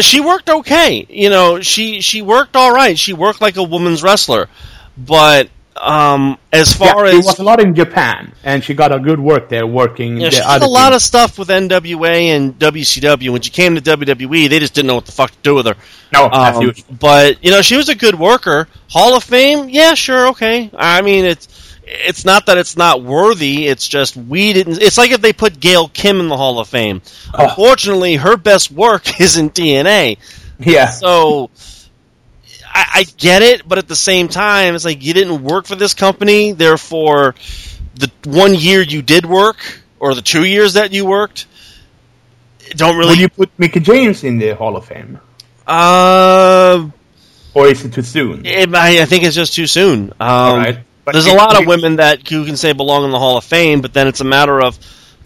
[0.00, 1.06] she worked okay.
[1.08, 2.98] You know, she she worked all right.
[2.98, 4.48] She worked like a woman's wrestler,
[4.96, 5.48] but
[5.80, 8.98] um, as far yeah, she as was a lot in Japan, and she got a
[8.98, 10.18] good work there working.
[10.18, 13.30] Yeah, the she did a lot of stuff with NWA and WCW.
[13.30, 15.66] When she came to WWE, they just didn't know what the fuck to do with
[15.66, 15.76] her.
[16.12, 18.68] No, Um, but you know, she was a good worker.
[18.88, 20.70] Hall of Fame, yeah, sure, okay.
[20.76, 23.66] I mean, it's it's not that it's not worthy.
[23.66, 24.80] It's just we didn't.
[24.82, 27.02] It's like if they put Gail Kim in the Hall of Fame.
[27.34, 27.44] Oh.
[27.44, 30.18] Unfortunately, her best work is in TNA.
[30.60, 31.50] Yeah, So
[32.78, 35.74] I, I get it, but at the same time, it's like you didn't work for
[35.74, 36.52] this company.
[36.52, 37.34] Therefore,
[37.96, 39.56] the one year you did work,
[39.98, 41.46] or the two years that you worked,
[42.70, 43.10] don't really.
[43.10, 45.18] Would you put Mickie James in the Hall of Fame,
[45.66, 46.88] uh,
[47.54, 48.46] or is it too soon?
[48.46, 50.12] it, I, I think it's just too soon.
[50.20, 50.78] Um, All right.
[51.04, 53.44] But there's a lot of women that you can say belong in the Hall of
[53.44, 54.78] Fame, but then it's a matter of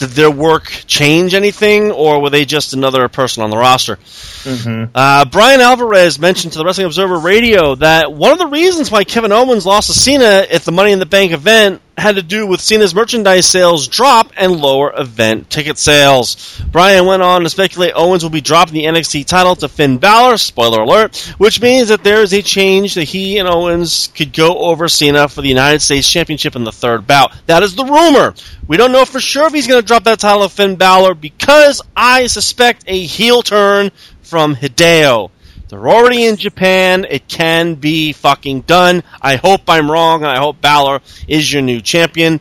[0.03, 3.97] did their work change anything, or were they just another person on the roster?
[3.97, 4.91] Mm-hmm.
[4.95, 9.05] Uh, Bryan Alvarez mentioned to the Wrestling Observer Radio that one of the reasons why
[9.05, 12.47] Kevin Owens lost to Cena at the Money in the Bank event had to do
[12.47, 16.61] with Cena's merchandise sales drop and lower event ticket sales.
[16.71, 20.39] Bryan went on to speculate Owens will be dropping the NXT title to Finn Balor,
[20.39, 24.59] spoiler alert, which means that there is a change that he and Owens could go
[24.59, 27.33] over Cena for the United States Championship in the third bout.
[27.47, 28.35] That is the rumor.
[28.67, 31.15] We don't know for sure if he's going to drop that title to Finn Balor
[31.15, 33.91] because I suspect a heel turn
[34.23, 35.31] from Hideo.
[35.73, 37.07] They're already in Japan.
[37.09, 39.03] It can be fucking done.
[39.23, 42.41] I hope I'm wrong, and I hope Balor is your new champion.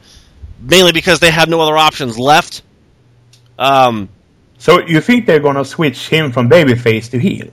[0.60, 2.62] Mainly because they have no other options left.
[3.58, 4.10] Um,
[4.58, 7.48] So you think they're gonna switch him from babyface to heel?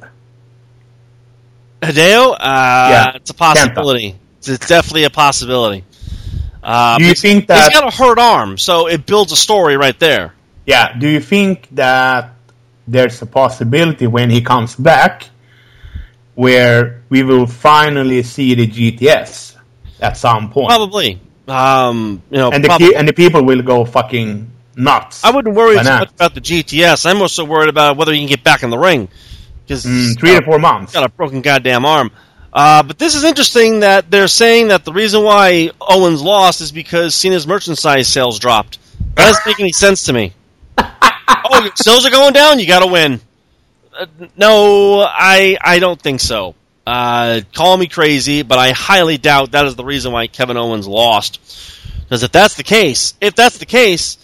[1.80, 3.12] Hideo, uh, Yeah.
[3.14, 4.16] it's a possibility.
[4.38, 5.84] It's, it's definitely a possibility.
[6.60, 7.72] Uh, Do you think he's that?
[7.72, 10.34] got a hurt arm, so it builds a story right there.
[10.66, 10.98] Yeah.
[10.98, 12.34] Do you think that
[12.88, 15.28] there's a possibility when he comes back
[16.38, 19.56] where we will finally see the GTS
[20.00, 21.20] at some point, Probably.
[21.48, 25.24] Um, you know, and the prob- and the people will go fucking nuts?
[25.24, 25.98] I wouldn't worry Bananas.
[26.00, 27.10] much about the GTS.
[27.10, 29.08] I'm more so worried about whether he can get back in the ring.
[29.66, 30.92] Because Mm, three to four months.
[30.92, 32.12] got a broken goddamn arm.
[32.52, 36.70] Uh, but this is interesting that they're saying that the reason why Owens lost is
[36.70, 38.78] because Cena's merchandise sales dropped.
[39.16, 40.34] That doesn't make any sense to me.
[40.78, 42.60] oh, your sales are going down.
[42.60, 43.20] You got to win.
[43.98, 44.06] Uh,
[44.36, 46.54] no, I I don't think so.
[46.86, 50.86] Uh, call me crazy, but I highly doubt that is the reason why Kevin Owens
[50.86, 51.40] lost.
[52.04, 54.16] Because if that's the case, if that's the case,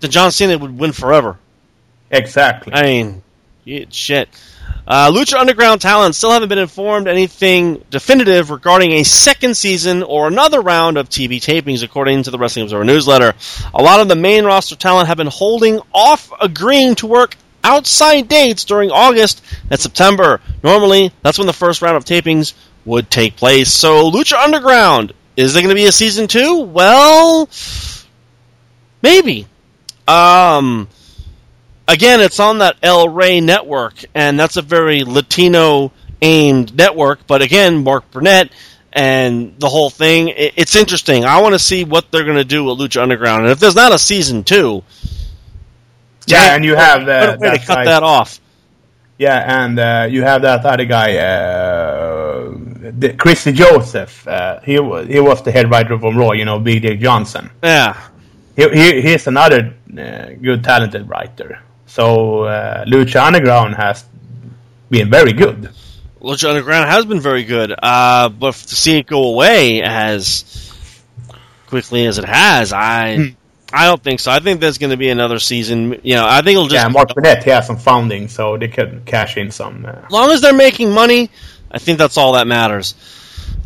[0.00, 1.38] then John Cena would win forever.
[2.10, 2.74] Exactly.
[2.74, 3.22] I mean,
[3.90, 4.28] shit.
[4.86, 10.28] Uh, Lucha Underground talent still haven't been informed anything definitive regarding a second season or
[10.28, 13.34] another round of TV tapings, according to the Wrestling Observer newsletter.
[13.74, 18.28] A lot of the main roster talent have been holding off agreeing to work outside
[18.28, 20.40] dates during August and September.
[20.62, 23.72] Normally, that's when the first round of tapings would take place.
[23.72, 26.60] So, Lucha Underground, is there going to be a season two?
[26.60, 27.48] Well,
[29.02, 29.46] maybe.
[30.06, 30.88] Um,
[31.88, 35.90] again, it's on that El Rey network, and that's a very Latino
[36.22, 37.26] aimed network.
[37.26, 38.52] But again, Mark Burnett
[38.92, 41.24] and the whole thing, it's interesting.
[41.24, 43.74] I want to see what they're going to do with Lucha Underground, and if there's
[43.74, 44.84] not a season two,
[46.26, 47.84] yeah, and you have uh, way to that cut guy.
[47.84, 48.40] that off.
[49.18, 52.50] Yeah, and uh, you have that other guy, uh,
[52.98, 54.26] the, Chris DeJoseph.
[54.26, 56.32] Uh, he was he was the head writer from Raw.
[56.32, 57.50] You know, Big Dick Johnson.
[57.62, 57.98] Yeah,
[58.56, 61.60] He, he he's another uh, good talented writer.
[61.86, 64.04] So uh, Lucha Underground has
[64.90, 65.70] been very good.
[66.20, 70.44] Lucha Underground has been very good, uh, but to see it go away as
[71.68, 73.35] quickly as it has, I.
[73.72, 74.30] I don't think so.
[74.30, 76.00] I think there's going to be another season.
[76.02, 79.04] You know, I think it'll just yeah, Mark Burnett has some funding, so they can
[79.04, 79.84] cash in some.
[79.84, 81.30] Uh, As long as they're making money,
[81.70, 82.94] I think that's all that matters.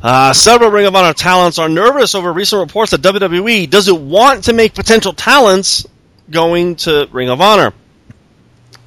[0.02, 4.44] Uh, several Ring of Honor talents are nervous over recent reports that WWE doesn't want
[4.44, 5.86] to make potential talents
[6.30, 7.74] going to Ring of Honor.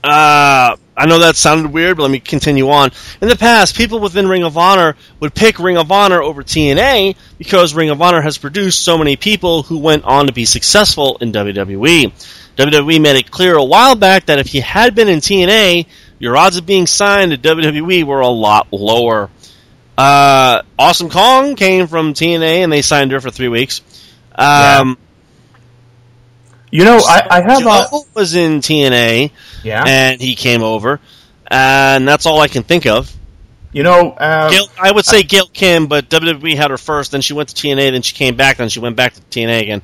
[0.04, 2.92] Uh, I know that sounded weird, but let me continue on.
[3.20, 7.16] In the past, people within Ring of Honor would pick Ring of Honor over TNA
[7.38, 11.18] because Ring of Honor has produced so many people who went on to be successful
[11.20, 12.12] in WWE.
[12.58, 15.88] WWE made it clear a while back that if you had been in TNA,
[16.20, 19.32] your odds of being signed to WWE were a lot lower.
[19.98, 23.82] Uh, awesome Kong came from TNA and they signed her for three weeks.
[24.36, 24.98] Um,
[26.74, 29.30] you know, I, I Samoa Joe was in TNA
[29.64, 29.84] yeah.
[29.86, 31.00] and he came over,
[31.46, 33.16] and that's all I can think of.
[33.72, 37.22] You know, uh, Gail, I would say Gail Kim, but WWE had her first, then
[37.22, 39.82] she went to TNA, then she came back, then she went back to TNA again.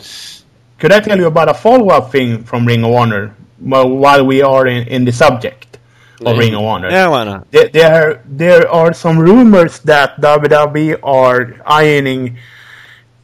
[0.80, 4.42] could I tell you about a follow-up thing from Ring of Honor well, while we
[4.42, 5.78] are in, in the subject
[6.26, 6.90] of Ring of Honor?
[6.90, 7.52] Yeah, why not?
[7.52, 12.38] There, there, there are some rumors that WWE are ironing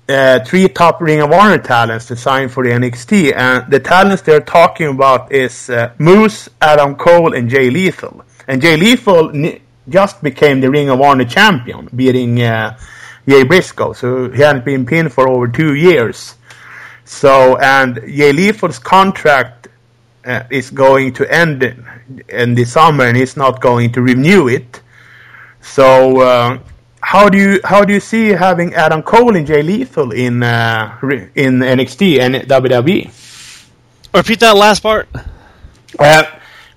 [0.07, 4.21] uh, three top Ring of Honor talents to sign for the NXT, and the talents
[4.21, 8.23] they're talking about is uh, Moose, Adam Cole, and Jay Lethal.
[8.47, 12.77] And Jay Lethal ni- just became the Ring of Honor champion, beating uh,
[13.27, 13.93] Jay Briscoe.
[13.93, 16.35] So he hadn't been pinned for over two years.
[17.05, 19.67] So, and Jay Lethal's contract
[20.25, 24.47] uh, is going to end in, in the summer, and he's not going to renew
[24.47, 24.81] it.
[25.61, 26.59] So, uh,
[27.11, 30.97] how do you how do you see having Adam Cole and Jay Lethal in uh,
[31.35, 33.11] in NXT and WWE?
[34.13, 35.07] Repeat that last part.
[35.99, 36.23] Uh,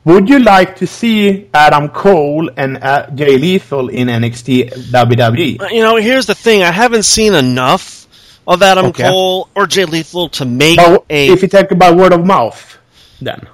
[0.04, 5.70] would you like to see Adam Cole and uh, Jay Lethal in NXT WWE?
[5.70, 6.62] You know, here's the thing.
[6.62, 8.06] I haven't seen enough
[8.46, 9.08] of Adam Okay.
[9.08, 11.28] Cole or Jay Lethal to make But a.
[11.28, 12.78] if you talk about word of mouth,
[13.20, 13.46] then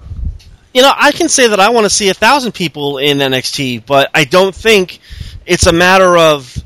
[0.73, 3.87] you know, I can say that I want to see a thousand people in NXT,
[3.87, 4.99] but I don't think
[5.47, 6.57] it's a matter of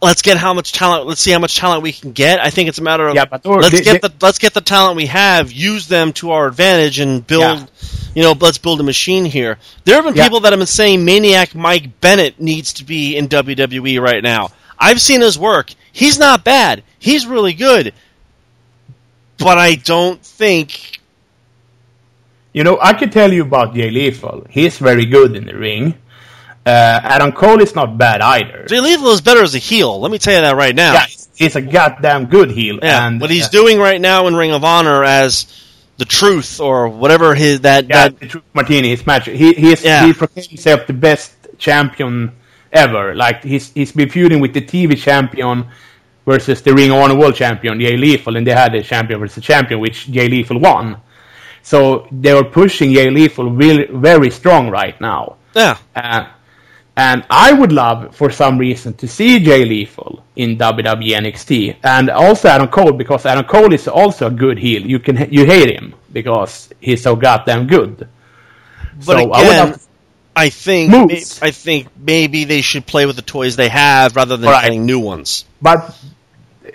[0.00, 1.06] let's get how much talent.
[1.06, 2.40] Let's see how much talent we can get.
[2.40, 4.52] I think it's a matter of Yeah, but let's they- get they- the let's get
[4.54, 7.60] the talent we have, use them to our advantage, and build.
[7.60, 7.66] Yeah.
[8.14, 9.58] You know, let's build a machine here.
[9.84, 10.24] There have been Yeah.
[10.24, 14.50] people that have been saying Maniac Mike Bennett needs to be in WWE right now.
[14.78, 15.70] I've seen his work.
[15.92, 16.82] He's not bad.
[16.98, 17.94] He's really good.
[19.38, 21.00] But I don't think
[22.52, 24.46] you know I could tell you about Jay Lethal.
[24.50, 25.94] He's very good in the ring.
[26.64, 28.66] Uh, Adam Cole is not bad either.
[28.66, 30.00] Jay Lethal is better as a heel.
[30.00, 30.92] Let me tell you that right now.
[30.94, 32.78] Yeah, he's a goddamn good heel.
[32.82, 35.46] Yeah, and what he's doing right now in Ring of Honor as
[35.96, 39.26] the Truth or whatever his that Yeah, that the Truth Martini, his match.
[39.26, 40.06] He he's Yeah.
[40.06, 42.32] he proclaimed himself the best champion
[42.72, 43.14] ever.
[43.14, 45.66] Like he's he's been feuding with the TV champion
[46.24, 49.38] versus the Ring of Honor World Champion, Jay Lethal, and they had a champion versus
[49.38, 50.96] a champion, which Jay Lethal won.
[51.64, 55.36] So they were pushing Jay Lethal really very strong right now.
[55.54, 55.76] yeah.
[55.94, 56.26] Uh,
[56.96, 62.10] and I would love, for some reason, to see Jay Lethal in WWE NXT, and
[62.10, 64.82] also Adam Cole because Adam Cole is also a good heel.
[64.82, 68.06] You can you hate him because he's so goddamn good.
[69.06, 69.80] But so I would again,
[70.36, 71.40] I think Moves.
[71.42, 74.62] I think maybe they should play with the toys they have rather than Right.
[74.64, 75.44] getting new ones.
[75.62, 75.96] but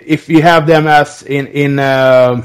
[0.04, 2.42] if you have them as in in uh,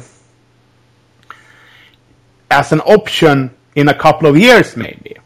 [2.52, 5.18] as an option in a couple of years, maybe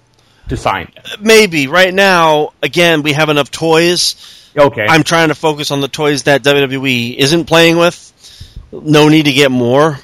[0.50, 0.92] to sign.
[1.20, 4.16] Maybe right now, again, we have enough toys.
[4.58, 8.04] Okay, I'm trying to focus on the toys that WWE isn't playing with.
[8.72, 10.00] No need to get more.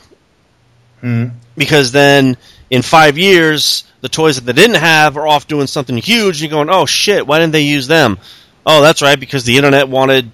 [1.02, 1.28] Hmm.
[1.58, 2.38] Because then
[2.70, 6.42] in five years, the toys that they didn't have are off doing something huge.
[6.42, 8.18] And you're going, oh shit, why didn't they use them?
[8.66, 10.32] Oh, that's right, because the internet wanted,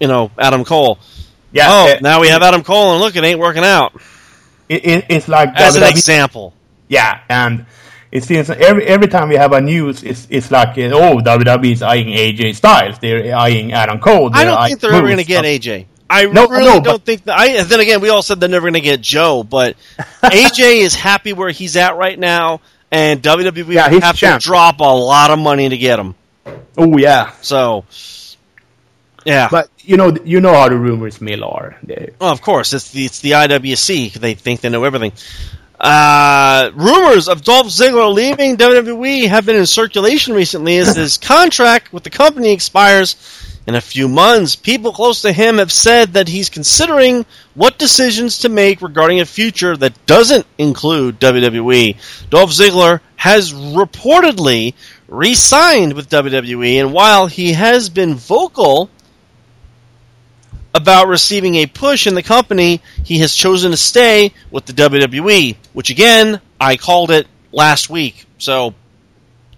[0.00, 0.98] you know, Adam Cole.
[1.52, 1.66] yeah.
[1.68, 4.00] oh, uh, now we have Adam Cole, and look, it ain't working out.
[4.68, 6.54] it, it, it's like As an example.
[6.86, 7.66] Yeah, and
[8.10, 11.82] it seems every every time we have a news, it's it's like oh WWE is
[11.82, 14.30] eyeing AJ Styles, they're eyeing Adam Cole.
[14.32, 15.86] I they're don't think they're ever going to get AJ.
[16.10, 17.38] I No, really no, don't but- think that.
[17.38, 19.76] I then again, we all said they're never going to get Joe, but
[20.22, 24.40] AJ is happy where he's at right now, and WWE Yeah, would he's have champ.
[24.40, 26.14] to drop a lot of money to get him.
[26.78, 27.84] Oh yeah, So,
[29.26, 29.48] yeah.
[29.50, 31.76] but you know you know how the rumors mill are.
[32.20, 34.14] Well, of course, it's the it's the IWC.
[34.14, 35.12] They think they know everything.
[35.80, 41.92] Uh, rumors of Dolph Ziggler leaving WWE have been in circulation recently as his contract
[41.92, 43.16] with the company expires
[43.68, 44.56] in a few months.
[44.56, 49.26] People close to him have said that he's considering what decisions to make regarding a
[49.26, 51.96] future that doesn't include WWE.
[52.30, 54.74] Dolph Ziggler has reportedly
[55.06, 58.90] re-signed with WWE, and while he has been vocal
[60.74, 65.56] about receiving a push in the company, he has chosen to stay with the WWE,
[65.72, 68.26] which again, I called it last week.
[68.38, 68.74] So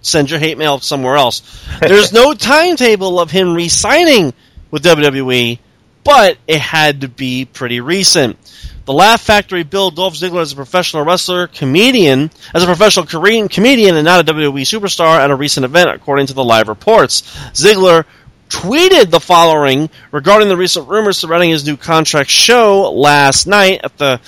[0.02, 1.42] send your hate mail somewhere else.
[1.80, 4.32] There's no timetable of him re-signing
[4.70, 5.58] with WWE,
[6.04, 8.38] but it had to be pretty recent.
[8.86, 13.48] The Laugh Factory billed Dolph Ziggler as a professional wrestler, comedian, as a professional Korean
[13.48, 17.22] comedian and not a WWE superstar at a recent event, according to the live reports.
[17.52, 18.04] Ziggler
[18.50, 23.96] tweeted the following regarding the recent rumors surrounding his new contract show last night at
[23.96, 24.20] the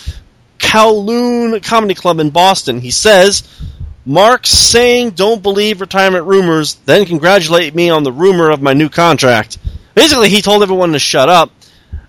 [0.58, 2.80] Kowloon Comedy Club in Boston.
[2.80, 3.42] He says,
[4.06, 8.88] Mark saying don't believe retirement rumors, then congratulate me on the rumor of my new
[8.88, 9.58] contract.
[9.94, 11.50] Basically, he told everyone to shut up.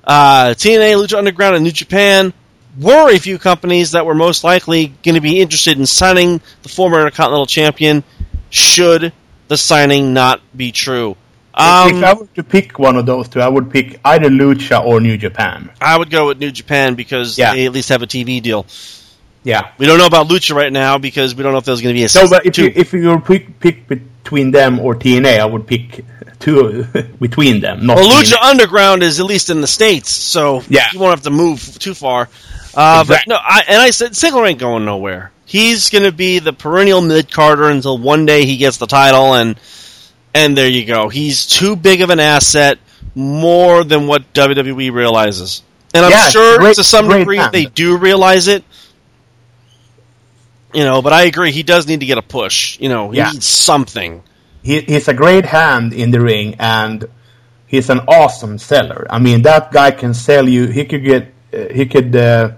[0.04, 2.32] Uh, TNA, Lucha Underground, and New Japan
[2.80, 6.70] were a few companies that were most likely going to be interested in signing the
[6.70, 8.04] former Intercontinental Champion
[8.50, 9.14] should
[9.48, 11.16] the signing not be true.
[11.56, 14.84] Um, if I were to pick one of those two, I would pick either Lucha
[14.84, 15.70] or New Japan.
[15.80, 17.54] I would go with New Japan because Yeah.
[17.54, 18.66] they at least have a TV deal.
[19.44, 19.70] Yeah.
[19.78, 22.00] We don't know about Lucha right now because we don't know if there's going to
[22.00, 22.64] be a So, but if two.
[22.64, 26.04] you if you were pick pick between them or TNA, I would pick
[26.40, 26.84] two
[27.20, 27.86] between them.
[27.86, 28.50] Not well, Lucha TNA.
[28.50, 30.88] Underground is at least in the states, so Yeah.
[30.94, 32.30] you won't have to move too far.
[32.74, 35.32] Uh, But no, I, and I said Ziggler ain't going nowhere.
[35.46, 39.34] He's going to be the perennial mid carder until one day he gets the title,
[39.36, 39.56] and
[40.34, 41.10] and there you go.
[41.10, 42.80] He's too big of an asset,
[43.16, 45.62] more than what WWE realizes.
[45.94, 47.54] And I'm Yeah, sure great- to some degree hand.
[47.54, 48.64] they do realize it.
[50.74, 51.52] You know, but I agree.
[51.52, 52.80] He does need to get a push.
[52.80, 53.32] You know, he Yeah.
[53.32, 54.24] needs something.
[54.64, 57.04] he, he's a great hand in the ring and
[57.68, 59.06] he's an awesome seller.
[59.10, 60.68] I mean, that guy can sell you.
[60.68, 62.52] He could get uh, he could uh,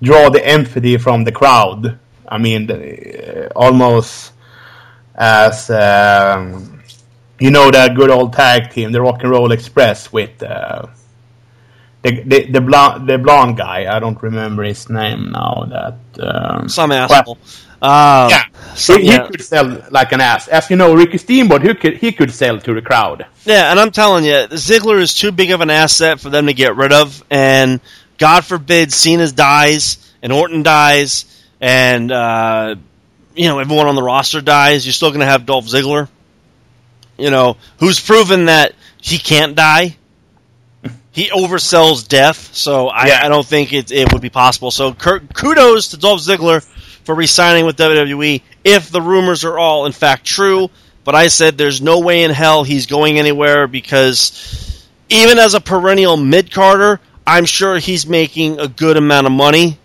[0.00, 1.98] draw the empathy from the crowd.
[2.28, 4.32] I mean, uh, almost
[5.16, 6.80] as um,
[7.38, 10.86] you know that good old tag team, the Rock and Roll Express, with uh,
[12.02, 13.94] the the the blonde, the blonde guy.
[13.94, 15.66] I don't remember his name now.
[15.68, 17.38] That um, Some well, asshole.
[17.80, 18.44] Um, yeah,
[18.76, 19.26] so- he yeah.
[19.26, 20.46] could sell like an ass.
[20.48, 23.26] As you know, Ricky Steamboat, he could he could sell to the crowd.
[23.44, 26.54] Yeah, and I'm telling you, Ziggler is too big of an asset for them to
[26.54, 27.24] get rid of.
[27.28, 27.80] And
[28.18, 31.24] God forbid Cena dies and Orton dies
[31.62, 32.74] and uh,
[33.34, 34.84] you know everyone on the roster dies.
[34.84, 36.08] You're still going to have Dolph Ziggler,
[37.18, 39.96] you know, who's proven that he can't die.
[41.10, 43.20] He oversells death, so I, Yeah.
[43.24, 44.70] I don't think it, it would be possible.
[44.70, 46.64] So kudos to Dolph Ziggler
[47.04, 50.70] for re-signing with WWE if the rumors are all in fact true.
[51.04, 55.60] But I said there's no way in hell he's going anywhere because even as a
[55.60, 59.78] perennial mid-carder, I'm sure he's making a good amount of money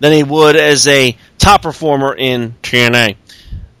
[0.00, 3.16] than he would as a top performer in TNA,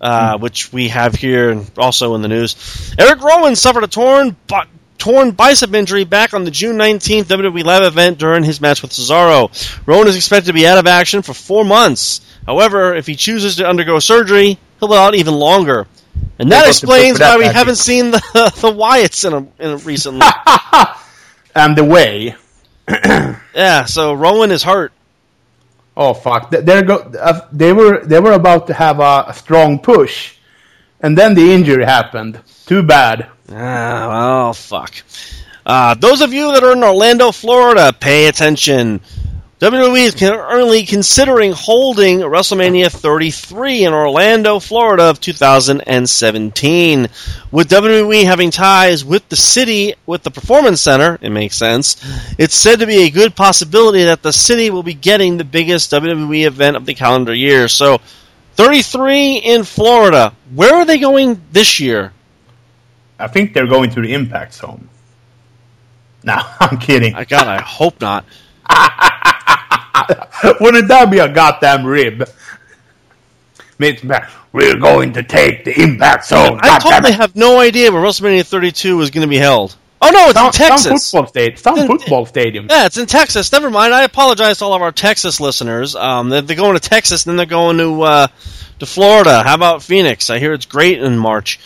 [0.04, 2.94] uh, which we have here and also in the news.
[2.98, 4.66] Eric Rowan suffered a torn bi-
[4.98, 8.90] torn bicep injury back on the June 19th WWE Live event during his match with
[8.92, 9.50] Cesaro.
[9.86, 12.20] Rowan is expected to be out of action for four months.
[12.46, 15.86] However, if he chooses to undergo surgery, he'll be out even longer.
[16.38, 18.18] And that They got to put explains why we haven't seen the
[18.60, 20.26] the Wyatts in, a, in a recently.
[21.56, 22.34] And the way,
[22.88, 24.92] yeah, so Rowan is hurt.
[25.96, 29.34] Oh fuck, They- they're go, uh, they were they were about to have a, a
[29.34, 30.34] strong push,
[31.00, 32.40] and then the injury happened.
[32.66, 33.26] Too bad.
[33.52, 34.94] Ah, well, fuck.
[35.66, 39.00] Uh, those of you that are in Orlando, Florida, pay attention.
[39.60, 47.08] WWE is currently considering holding WrestleMania 33 in Orlando, Florida of 2017.
[47.52, 51.96] With WWE having ties with the city, with the Performance Center, it makes sense.
[52.36, 55.92] It's said to be a good possibility that the city will be getting the biggest
[55.92, 57.68] WWE event of the calendar year.
[57.68, 58.00] So,
[58.56, 60.34] 33 in Florida.
[60.52, 62.12] Where are they going this year?
[63.20, 64.88] I think they're going to the Impact Zone.
[66.26, 67.14] No, I'm kidding.
[67.14, 68.24] I God, I hope not.
[70.60, 72.28] Wouldn't that be a goddamn rib?
[74.52, 76.60] We're going to take the Impact Zone.
[76.62, 79.76] I totally have no idea where WrestleMania 32 is going to be held.
[80.00, 81.06] Oh no, it's some, in Texas.
[81.06, 81.56] Some football stadium.
[81.56, 82.66] Some In- football stadium.
[82.68, 83.50] Yeah, it's in Texas.
[83.50, 83.94] Never mind.
[83.94, 85.96] I apologize to all of our Texas listeners.
[85.96, 88.26] Um, they're, they're going to Texas, then they're going to uh,
[88.80, 89.42] to Florida.
[89.42, 90.30] How about Phoenix?
[90.30, 91.58] I hear it's great in March.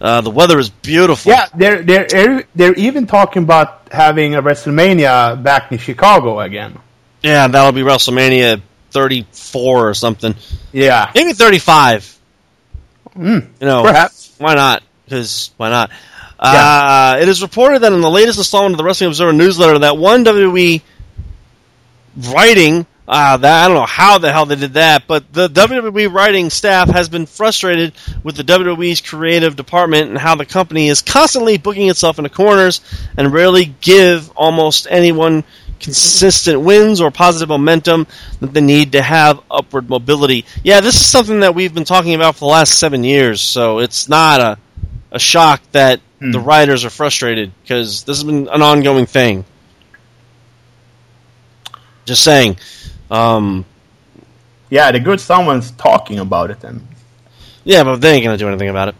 [0.00, 1.32] Uh, the weather is beautiful.
[1.32, 6.78] Yeah, they're they're they're even talking about having a WrestleMania back in Chicago again.
[7.24, 8.60] Yeah, that'll be WrestleMania
[8.90, 10.34] 34 or something.
[10.72, 12.18] Yeah, Maybe 35.
[13.16, 14.34] Mm, You know, perhaps.
[14.38, 14.82] Why not?
[15.04, 15.90] Because why not?
[16.38, 19.96] Uh, it is reported that in the latest installment of the Wrestling Observer newsletter, that
[19.96, 20.82] one WWE
[22.32, 26.12] writing, uh, that I don't know how the hell they did that, but the WWE
[26.12, 31.02] writing staff has been frustrated with the WWE's creative department and how the company is
[31.02, 32.80] constantly booking itself into corners
[33.16, 35.44] and rarely give almost anyone
[35.84, 38.06] consistent wins or positive momentum
[38.40, 40.44] that they need to have upward mobility.
[40.62, 43.78] Yeah, this is something that we've been talking about for the last seven years, so
[43.80, 44.58] it's not a,
[45.12, 49.44] a shock that the writers are frustrated because this has been an ongoing thing.
[52.06, 52.56] Just saying.
[53.10, 53.66] Um,
[54.70, 56.88] Yeah, the good someone's talking about it then.
[57.64, 58.94] Yeah, but they ain't going to do anything about it.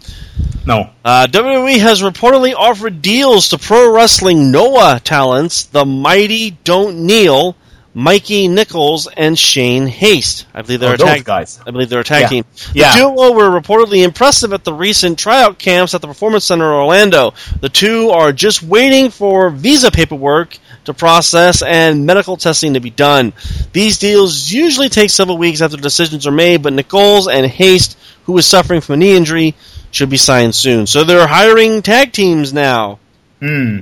[0.67, 0.91] No.
[1.05, 7.55] Uh, WWE has reportedly offered deals to pro wrestling Noah talents, the Mighty Don't Kneel,
[7.97, 10.47] Mikey Nichols, and Shane Haste.
[10.53, 11.25] I believe they're Oh, a those tag.
[11.25, 11.61] guys.
[11.65, 12.29] I believe they're a tag Yeah.
[12.29, 12.45] team.
[12.73, 12.97] The Yeah.
[12.97, 17.35] duo were reportedly impressive at the recent tryout camps at the Performance Center in Orlando.
[17.61, 22.91] The two are just waiting for visa paperwork to process and medical testing to be
[22.91, 23.33] done.
[23.73, 28.37] These deals usually take several weeks after decisions are made, but Nichols and Haste, who
[28.39, 29.55] is suffering from a knee injury,
[29.93, 30.89] should be signed soon.
[30.89, 32.99] So they're hiring tag teams now.
[33.41, 33.81] Hmm.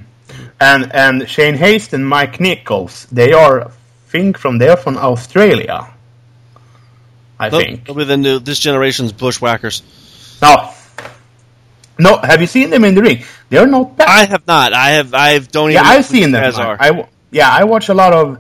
[0.61, 3.71] And and Shane Haste and Mike Nichols, they are,
[4.13, 5.89] think from they're from Australia.
[7.41, 7.87] I They'll, think.
[7.87, 9.83] they'll be the new this generation's bushwhackers.
[10.41, 10.71] No.
[11.99, 13.25] No, have you seen them in the ring?
[13.49, 14.09] They're not bad.
[14.09, 14.73] I have not.
[14.73, 15.15] I have.
[15.15, 15.91] I don't yeah, even.
[15.91, 16.43] know I've seen them.
[16.43, 17.09] guys I, are.
[17.31, 18.39] Yeah, I watch a lot of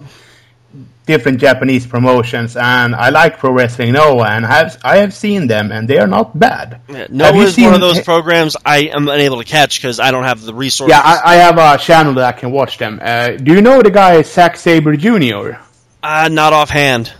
[1.06, 5.72] different Japanese promotions, and I like Pro Wrestling Noah, and have I have seen them,
[5.72, 6.80] and they are not bad.
[6.88, 9.98] Yeah, Have Noah is one of seen- those programs I am unable to catch because
[10.00, 10.90] I don't have the resources.
[10.96, 13.00] Yeah, I, I have a channel that I can watch them.
[13.02, 15.56] Uh, do you know the guy Zack Sabre Jr.?
[16.02, 17.12] uh, not offhand.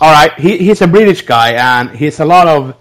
[0.00, 2.74] All right, he, he's a British guy, and he's a lot of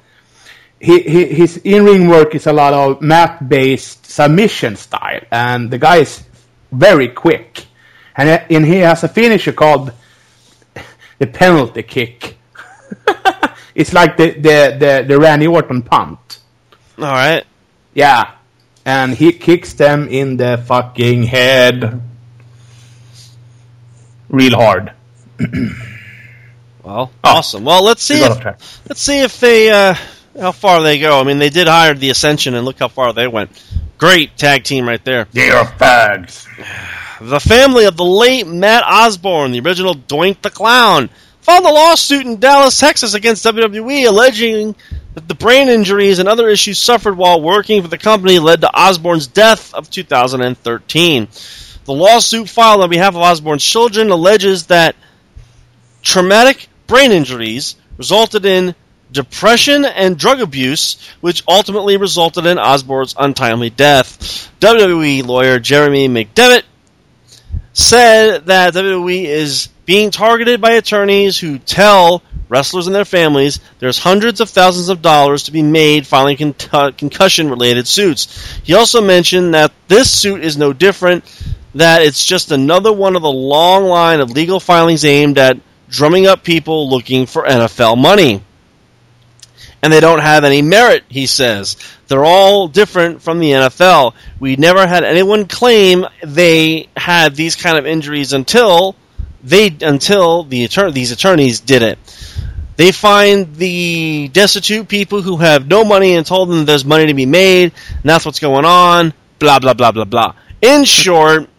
[0.80, 5.70] he, he his in ring work is a lot of mat based submission style, and
[5.70, 6.24] the guy is
[6.72, 7.66] very quick,
[8.18, 9.92] and uh, and he has a finisher called
[11.22, 12.36] the penalty kick.
[13.76, 16.40] it's like the, the the the Randy Orton punt.
[16.98, 17.46] All right.
[17.94, 18.32] Yeah,
[18.86, 22.02] and he kicks them in the fucking head.
[24.30, 24.94] real hard.
[26.84, 27.66] Well, awesome.
[27.66, 28.44] Well, let's see if
[28.90, 29.94] let's see if they uh,
[30.40, 31.20] how far they go.
[31.20, 33.52] I mean, they did hire the Ascension, and look how far they went.
[34.00, 35.28] Great tag team right there.
[35.32, 36.48] They are fags.
[37.24, 41.12] The family of the late Matt Osborne, the original Doink the Clown,
[41.42, 44.76] filed a lawsuit in Dallas, Texas against WWE alleging
[45.14, 48.76] that the brain injuries and other issues suffered while working for the company led to
[48.76, 51.28] Osborne's death of 2013.
[51.86, 54.96] The lawsuit filed on behalf of Osborne's children alleges that
[56.02, 58.74] traumatic brain injuries resulted in
[59.12, 64.50] depression and drug abuse, which ultimately resulted in Osborne's untimely death.
[64.60, 66.64] WWE lawyer Jeremy McDevitt
[67.74, 73.98] said that WWE is being targeted by attorneys who tell wrestlers and their families there's
[73.98, 78.60] hundreds of thousands of dollars to be made filing con- concussion related suits.
[78.64, 81.24] He also mentioned that this suit is no different,
[81.76, 85.58] that it's just another one of the long line of legal filings aimed at
[85.90, 88.44] drumming up people looking for NFL money.
[89.84, 91.76] And they don't have any merit, he says.
[92.08, 94.14] They're all different from the NFL.
[94.40, 98.96] We never had anyone claim they had these kind of injuries until
[99.44, 101.98] they until the these attorneys did it.
[102.76, 107.14] They find the destitute people who have no money and told them there's money to
[107.14, 109.14] be made, and that's what's going on.
[109.40, 110.36] Blah blah blah blah blah.
[110.62, 111.50] In short,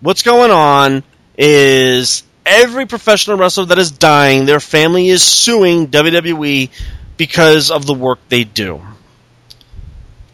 [0.00, 1.02] what's going on
[1.36, 6.70] is every professional wrestler that is dying, their family is suing WWE
[7.16, 8.80] because of the work they do.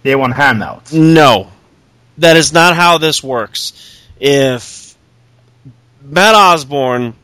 [0.03, 0.93] They want handouts.
[0.93, 1.51] No,
[2.19, 3.73] that is not how this works.
[4.19, 4.97] If
[6.03, 7.15] Matt Osborne,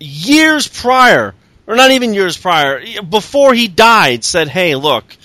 [0.00, 1.34] years prior,
[1.66, 5.16] or not even years prior, before he died, said, "Hey, look."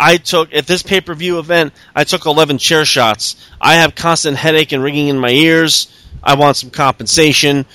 [0.00, 1.72] I took at this pay per view event.
[1.92, 3.34] I took eleven chair shots.
[3.60, 5.88] I have constant headache and ringing in my ears.
[6.22, 7.66] I want some compensation.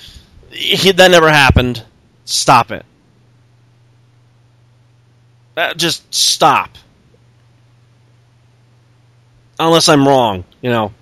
[0.50, 1.82] He, that never happened.
[2.24, 2.86] Stop it.
[5.56, 6.70] Uh, just stop.
[9.58, 10.92] Unless I'm wrong, you know.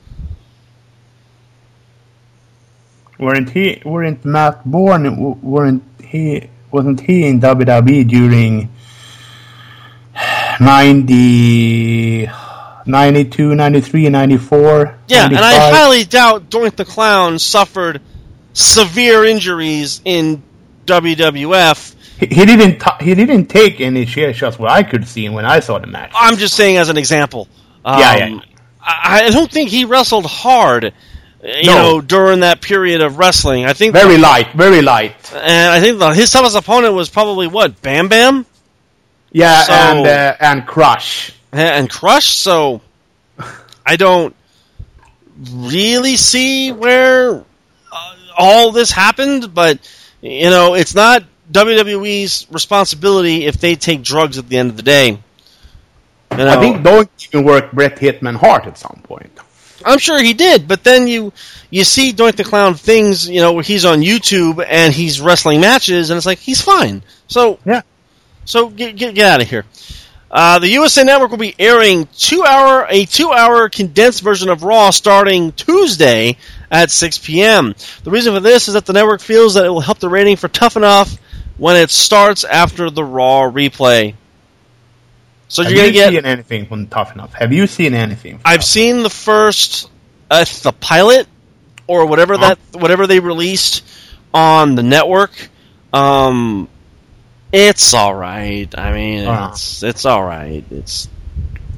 [3.18, 3.80] Weren't he?
[3.84, 5.40] Weren't Matt born?
[5.40, 6.50] Weren't he?
[6.70, 8.68] Wasn't he in WWE during
[10.60, 12.28] 90,
[12.86, 14.98] 92, 93, 94?
[15.08, 18.00] Yeah, and I highly doubt Doink the Clown suffered
[18.52, 20.42] severe injuries in
[20.86, 21.91] WWF.
[22.28, 22.78] He, he didn't.
[22.80, 24.58] T- he didn't take any chair shots.
[24.58, 26.12] What I could see when I saw the match.
[26.14, 27.48] I'm just saying as an example.
[27.84, 28.40] Um, Yeah, yeah.
[28.80, 30.92] I, I don't think he wrestled hard,
[31.42, 31.74] you No.
[31.82, 33.64] know, during that period of wrestling.
[33.64, 34.52] I think, Very light.
[34.52, 35.14] Very light.
[35.34, 38.46] and I think the, his toughest opponent was probably what Bam Bam
[39.32, 41.32] Yeah, So- and uh, and Crush.
[41.52, 42.36] and Crush.
[42.36, 42.80] So
[43.86, 44.34] I don't
[45.50, 47.36] really see where
[47.92, 49.78] uh, all this happened, but
[50.20, 54.82] you know, it's not WWE's responsibility if they take drugs at the end of the
[54.82, 55.08] day.
[56.30, 59.30] You know, I think Doink even worked Bret Hitman Hart at some point.
[59.84, 61.32] I'm sure he did, but then you
[61.70, 65.60] you see Doink the Clown things, you know, where he's on YouTube and he's wrestling
[65.60, 67.02] matches, and it's like he's fine.
[67.26, 67.82] So Yeah.
[68.44, 69.64] so get get, get out of here.
[70.30, 74.62] Uh, the USA Network will be airing two hour a two hour condensed version of
[74.62, 76.38] Raw starting Tuesday
[76.70, 77.74] at 6 p.m.
[78.04, 80.36] The reason for this is that the network feels that it will help the rating
[80.36, 81.18] for Tough Enough
[81.62, 84.14] when it starts after the Raw replay.
[85.46, 87.34] So Have you're gonna you get seen anything from Tough Enough?
[87.34, 88.38] Have you seen anything?
[88.38, 89.88] from I've seen the first,
[90.28, 91.28] uh, the pilot
[91.86, 93.84] or whatever that whatever they released
[94.34, 95.30] on the network.
[95.92, 96.68] Um,
[97.52, 98.66] it's all right.
[98.76, 99.50] I mean, Uh-huh.
[99.52, 100.64] it's it's all right.
[100.68, 101.08] It's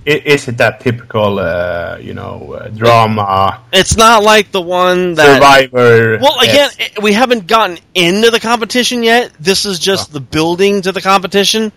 [0.07, 5.15] I- Is it that typical, uh, you know, uh, drama, it's not like the one
[5.15, 5.35] that.
[5.37, 6.19] Survivor?
[6.21, 6.91] Well, again, Yes.
[6.97, 9.31] i- we haven't gotten into the competition yet.
[9.41, 11.73] This is just the building to the competition,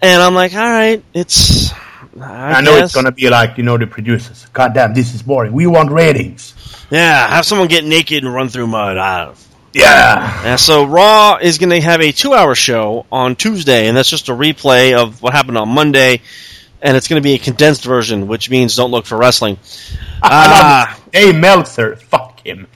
[0.00, 1.72] and I'm like, all right, it's.
[2.20, 2.84] I, I know guess.
[2.86, 4.46] it's gonna be like you know the producers.
[4.52, 5.52] God damn, this is boring.
[5.52, 6.54] We want ratings.
[6.90, 9.34] Yeah, have someone get naked and run through mud.
[9.74, 10.42] Yeah.
[10.44, 14.28] And so Raw is going to have a two-hour show on Tuesday, and that's just
[14.28, 16.20] a replay of what happened on Monday,
[16.82, 19.56] and it's going to be a condensed version, which means don't look for wrestling.
[20.22, 22.66] Ah, Hey Meltzer, fuck him.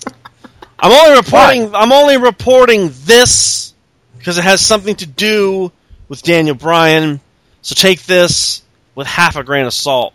[0.79, 1.75] I'm only reporting.
[1.75, 3.75] I'm only reporting this
[4.19, 5.73] because it has something to do
[6.09, 7.21] with Daniel Bryan.
[7.63, 8.63] So take this
[8.95, 10.15] with half a grain of salt.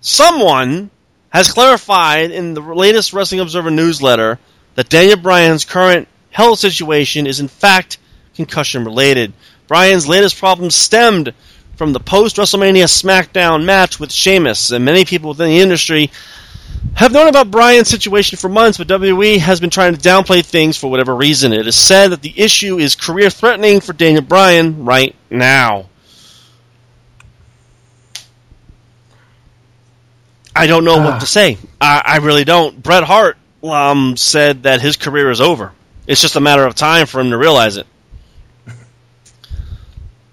[0.00, 0.90] Someone
[1.30, 4.38] has clarified in the latest Wrestling Observer newsletter
[4.74, 7.98] that Daniel Bryan's current health situation is in fact
[8.34, 9.32] concussion related.
[9.68, 11.32] Bryan's latest problem stemmed
[11.80, 16.10] from the post WrestleMania SmackDown match with Sheamus, and many people within the industry
[16.92, 20.76] have known about Bryan's situation for months, but WWE has been trying to downplay things
[20.76, 21.54] for whatever reason.
[21.54, 25.88] It is said that the issue is career threatening for Daniel Bryan right now.
[30.54, 31.56] I don't know what to say.
[31.80, 32.82] I, I really don't.
[32.82, 35.72] Bret Hart um, said that his career is over.
[36.06, 37.86] It's just a matter of time for him to realize it.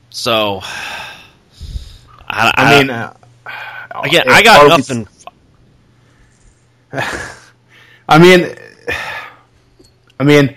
[0.09, 0.61] So,
[2.27, 3.13] I, I mean, uh,
[4.03, 5.07] again, I got we- nothing.
[8.09, 8.55] I mean,
[10.19, 10.55] I mean,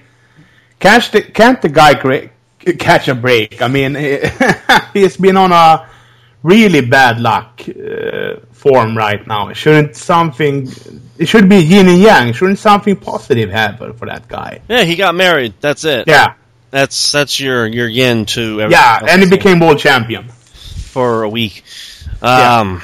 [0.79, 2.31] can't the, can't the guy cra-
[2.79, 3.61] catch a break?
[3.62, 3.95] I mean,
[4.95, 5.89] he's been on a
[6.43, 9.53] really bad luck uh, form right now.
[9.53, 10.68] Shouldn't something?
[11.18, 12.33] It should be yin and yang.
[12.33, 14.62] Shouldn't something positive happen for that guy?
[14.68, 15.55] Yeah, he got married.
[15.61, 16.09] That's it.
[16.09, 16.35] Yeah,
[16.71, 20.31] That's that's your your yin to everything yeah, and he became world champion
[20.91, 21.64] for a week.
[22.22, 22.61] Yeah.
[22.61, 22.82] Um,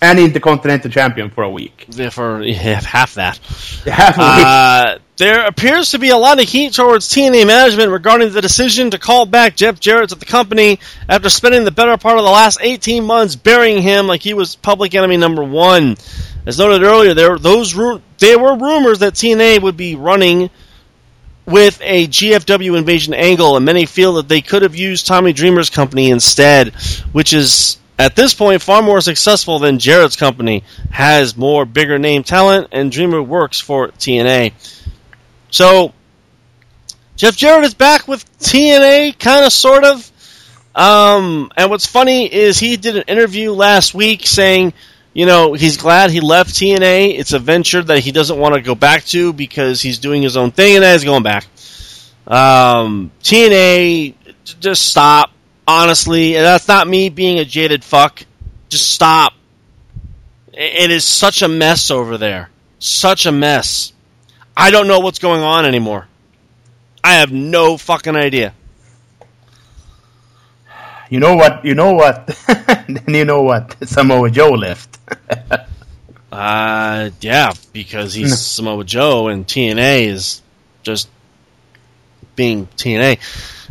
[0.00, 1.86] and intercontinental champion for a week.
[1.90, 3.38] yeah, for yeah, half that.
[3.84, 4.46] Half a week.
[4.46, 8.90] Uh, there appears to be a lot of heat towards TNA management regarding the decision
[8.92, 10.78] to call back Jeff Jarrett to the company
[11.08, 14.54] after spending the better part of the last 18 months burying him like he was
[14.54, 15.96] public enemy number one.
[16.46, 20.50] As noted earlier, there those ru- there were rumors that TNA would be running
[21.48, 25.70] with a GFW invasion angle, and many feel that they could have used Tommy Dreamer's
[25.70, 26.74] company instead,
[27.12, 32.22] which is at this point far more successful than Jarrett's company, has more bigger name
[32.22, 34.52] talent, and Dreamer works for TNA.
[35.50, 35.94] So,
[37.16, 40.12] Jeff Jarrett is back with TNA, kind of, sort of.
[40.74, 44.74] Um, and what's funny is he did an interview last week saying,
[45.12, 47.18] you know, he's glad he left TNA.
[47.18, 50.36] It's a venture that he doesn't want to go back to because he's doing his
[50.36, 51.44] own thing and now he's going back.
[52.26, 54.14] Um, TNA,
[54.60, 55.32] just stop.
[55.66, 58.24] Honestly, and that's not me being a jaded fuck.
[58.70, 59.34] Just stop.
[60.52, 62.48] It is such a mess over there.
[62.78, 63.92] Such a mess.
[64.56, 66.08] I don't know what's going on anymore.
[67.04, 68.54] I have no fucking idea.
[71.10, 71.64] You know what?
[71.64, 72.26] You know what?
[72.88, 73.76] then you know what?
[73.88, 74.98] Samoa Joe left.
[76.30, 80.42] Uh, yeah, because he's Samoa Joe and TNA is
[80.82, 81.08] just
[82.36, 83.18] being TNA.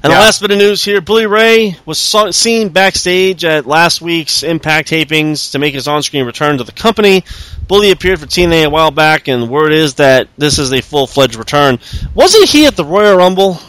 [0.03, 0.19] And Yeah.
[0.19, 4.41] the last bit of news here: Bully Ray was saw, seen backstage at last week's
[4.43, 7.23] Impact tapings to make his on-screen return to the company.
[7.67, 11.35] Bully appeared for TNA a while back, and word is that this is a full-fledged
[11.35, 11.79] return.
[12.15, 13.59] Wasn't he at the Royal Rumble?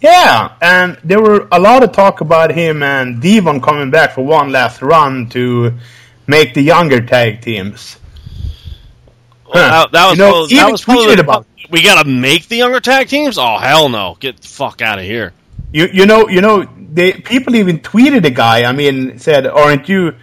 [0.00, 4.24] Yeah, and there were a lot of talk about him and Devon coming back for
[4.24, 5.74] one last run to
[6.26, 7.98] make the younger tag teams.
[9.44, 9.58] Huh.
[9.58, 12.56] That, that was You know, probably, that was probably the- about We gotta make the
[12.56, 13.38] younger tag teams?
[13.38, 14.16] Oh hell no!
[14.20, 15.32] Get the fuck out of here!
[15.72, 18.64] You you know you know they people even tweeted the guy.
[18.64, 20.14] I mean, said, "Aren't you?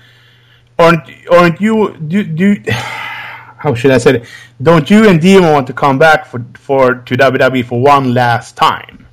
[0.79, 1.97] Aren't aren't you?
[1.97, 2.55] Do do?
[2.71, 4.27] How should I say it?
[4.61, 8.55] Don't you and Devon want to come back for for to WWE for one last
[8.55, 9.04] time,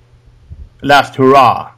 [0.83, 1.72] last hurrah?"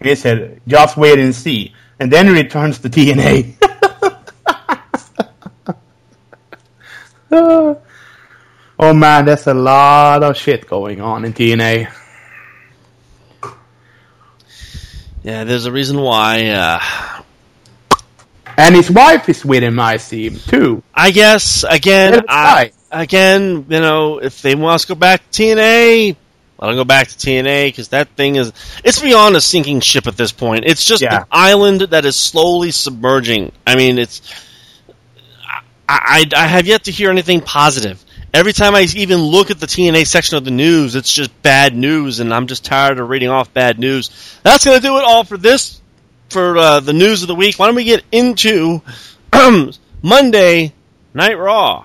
[0.00, 3.54] He said, "Just wait and see." And then he returns to TNA.
[8.78, 11.92] oh man, there's a lot of shit going on in TNA.
[15.24, 16.46] Yeah, there's a reason why.
[16.46, 16.80] Uh,
[18.58, 20.82] And his wife is with him, I see, him too.
[20.92, 26.16] I guess again, I, again, you know, if they want to go back to TNA,
[26.58, 28.52] let them go back to TNA because that thing is
[28.84, 30.64] it's beyond a sinking ship at this point.
[30.66, 31.20] It's just Yeah.
[31.20, 33.52] an island that is slowly submerging.
[33.66, 34.22] I mean, it's
[35.88, 38.04] I, I, I have yet to hear anything positive.
[38.34, 41.74] Every time I even look at the TNA section of the news, it's just bad
[41.74, 44.10] news, and I'm just tired of reading off bad news.
[44.42, 45.80] That's going to do it all for this,
[46.28, 47.58] for uh, the news of the week.
[47.58, 48.82] Why don't we get into
[50.02, 50.74] Monday
[51.14, 51.84] Night Raw?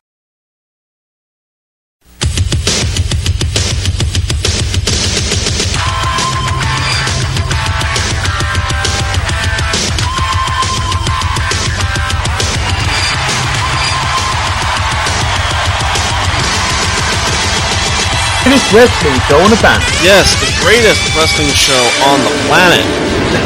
[18.54, 19.82] Greatest wrestling show on the planet.
[20.04, 22.86] Yes, the greatest wrestling show on the planet.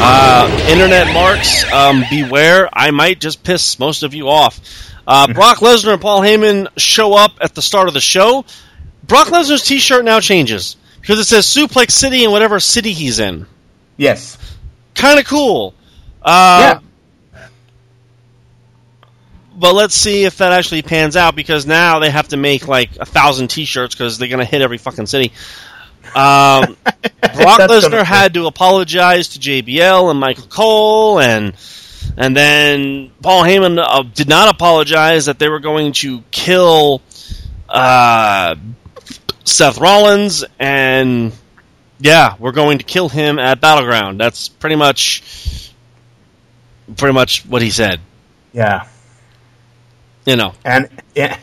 [0.02, 2.68] Uh, Internet marks, um, beware.
[2.70, 4.60] I might just piss most of you off.
[5.06, 8.44] Uh, Brock Lesnar and Paul Heyman show up at the start of the show.
[9.02, 13.46] Brock Lesnar's T-shirt now changes because it says Suplex City in whatever city he's in.
[13.96, 14.36] Yes.
[14.94, 15.72] Kind of cool.
[16.20, 16.80] Uh,
[19.58, 22.90] But let's see if that actually pans out because now they have to make like
[23.00, 25.32] a thousand T-shirts because they're gonna hit every fucking city.
[26.08, 26.12] Um,
[27.20, 31.54] Brock Lesnar had to apologize to JBL and Michael Cole, and
[32.16, 37.00] And then Paul Heyman uh, did not apologize that they were going to kill
[37.68, 38.56] uh,
[39.44, 41.32] Seth Rollins, and
[42.00, 44.18] yeah, we're going to kill him at Battleground.
[44.18, 45.72] That's pretty much,
[46.96, 48.00] pretty much what he said.
[48.52, 48.88] Yeah.
[50.28, 51.38] You know, And yeah,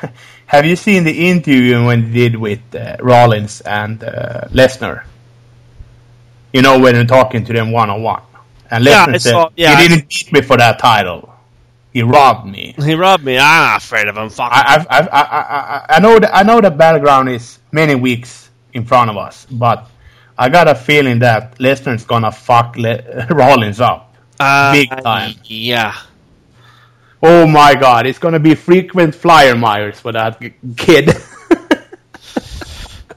[0.46, 5.04] have you seen the interview when they did with uh, Rollins and uh, Lesnar?
[6.52, 8.22] You know when they're talking to them one on one,
[8.70, 11.30] and Yeah, Lesnar I said, saw- yeah, "He didn't beat me for that title.
[11.92, 13.36] He robbed me." he robbed me.
[13.38, 14.30] I'm not afraid of him.
[14.30, 14.50] Fuck.
[14.52, 18.84] I, I, I, I- I know that I know that battleground is many weeks in
[18.84, 19.86] front of us, but
[20.38, 24.14] I got a feeling that Lesnar's gonna fuck Le- Rollins up.
[24.40, 25.34] Uh, big time.
[25.44, 25.94] Yeah.
[27.26, 30.42] Oh my god, it's gonna be frequent flyer Myers for that
[30.76, 31.10] kid.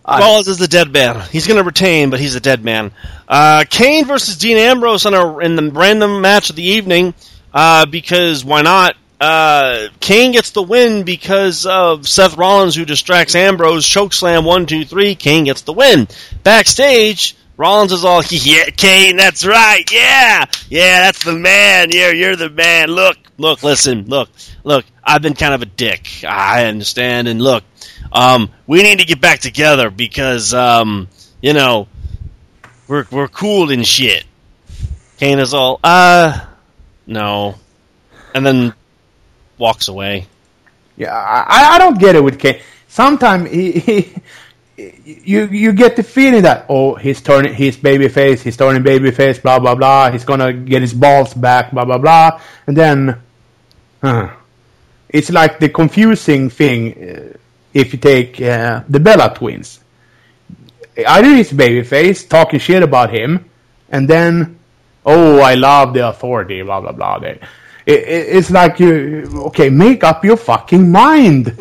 [0.08, 1.28] Rollins is the dead man.
[1.32, 2.92] He's going to retain, but he's a dead man.
[3.28, 7.14] Uh, Kane versus Dean Ambrose in, a, in the random match of the evening
[7.54, 8.96] uh, because why not?
[9.20, 13.86] Uh, Kane gets the win because of Seth Rollins, who distracts Ambrose.
[13.86, 15.16] Chokeslam one, two, three.
[15.16, 16.08] Kane gets the win.
[16.44, 21.90] Backstage, Rollins is all, yeah, Kane, that's right, yeah, yeah, that's the man.
[21.92, 22.90] Yeah, you're the man.
[22.90, 24.30] Look, look, listen, look,
[24.64, 24.86] look.
[25.04, 26.08] I've been kind of a dick.
[26.28, 27.64] I understand, and look,
[28.12, 31.08] um, we need to get back together because, um,
[31.42, 31.88] you know,
[32.88, 34.26] we're we're cool and shit.
[35.18, 36.46] Kane is all, uh,
[37.08, 37.56] no,
[38.36, 38.74] and then
[39.58, 40.28] walks away.
[40.96, 42.62] Yeah, I, I don't get it with Kane.
[42.88, 44.14] Sometimes he, he,
[44.78, 49.58] you you get the feeling that oh he's turning he's babyface he's turning babyface blah
[49.58, 52.40] blah blah he's gonna get his balls back blah blah blah.
[52.68, 53.20] And then
[54.04, 54.30] uh,
[55.10, 57.38] it's like the confusing thing uh,
[57.74, 59.80] if you take uh, the Bella twins.
[60.96, 63.50] Either he's babyface talking shit about him
[63.90, 64.60] and then
[65.06, 67.18] oh I love the authority blah blah blah.
[67.18, 67.42] It,
[67.88, 68.04] it,
[68.38, 71.58] it's like you okay make up your fucking mind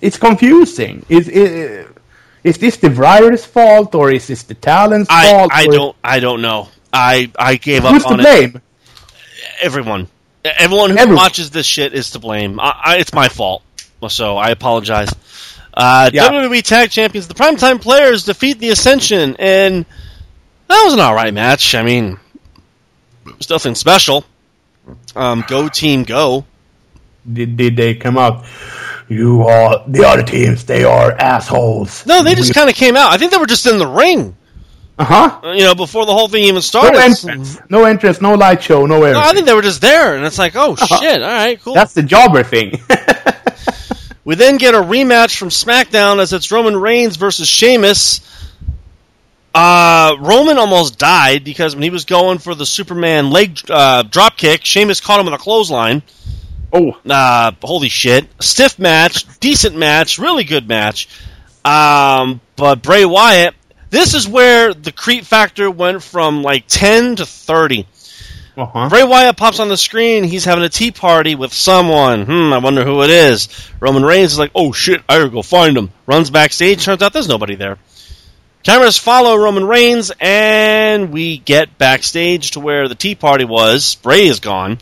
[0.00, 1.04] it's confusing.
[1.08, 1.86] Is is,
[2.44, 5.50] is this the writer's fault or is this the talent's I fault?
[5.52, 6.68] I or- don't I don't know.
[6.92, 8.22] I I gave up Who's to on it.
[8.22, 8.62] blame?
[9.60, 10.08] Everyone,
[10.44, 11.22] everyone who Everyone.
[11.22, 12.58] watches this shit is to blame.
[12.60, 13.62] I, I, it's my fault,
[14.08, 15.12] so I apologize.
[15.74, 16.28] Uh, Yeah.
[16.28, 19.86] WWE Tag Champions, the Primetime Players defeat the Ascension, and
[20.68, 21.74] that was an all right match.
[21.74, 22.18] I mean,
[23.26, 24.24] it was nothing special.
[25.14, 26.44] Um, go team, go!
[27.30, 28.44] Did, did they come out?
[29.08, 30.64] You are the other teams.
[30.64, 32.06] They are assholes.
[32.06, 33.12] No, they just kind of came out.
[33.12, 34.34] I think they were just in the ring,
[34.98, 35.40] uh huh.
[35.44, 36.98] uh, you know, before the whole thing even No started.
[36.98, 37.58] entrance.
[37.68, 38.20] No entrance.
[38.20, 38.86] No light show.
[38.86, 39.20] No No.
[39.20, 41.22] I think they were just there, and it's like, oh shit!
[41.22, 41.74] All right, cool.
[41.74, 42.80] That's the jobber thing.
[44.24, 48.20] We then get a rematch from SmackDown as it's Roman Reigns versus Sheamus.
[49.52, 54.36] Uh, Roman almost died because when he was going for the Superman leg uh, drop
[54.38, 56.02] kick, Sheamus caught him with a clothesline.
[56.72, 58.26] Oh, Uh, holy shit!
[58.40, 61.08] Stiff match, decent match, really good match.
[61.64, 63.54] Um, but Bray Wyatt,
[63.90, 67.86] this is where the creep factor went from like ten to thirty.
[68.56, 68.88] uh huh.
[68.88, 70.24] Bray Wyatt pops on the screen.
[70.24, 72.24] He's having a tea party with someone.
[72.26, 73.48] Hmm, I wonder who it is.
[73.80, 75.90] Roman Reigns is like, oh shit, I gotta go find him.
[76.06, 76.84] Runs backstage.
[76.84, 77.78] Turns out there's nobody there.
[78.64, 83.96] Cameras follow Roman Reigns, and we get backstage to where the tea party was.
[83.96, 84.78] Bray is gone.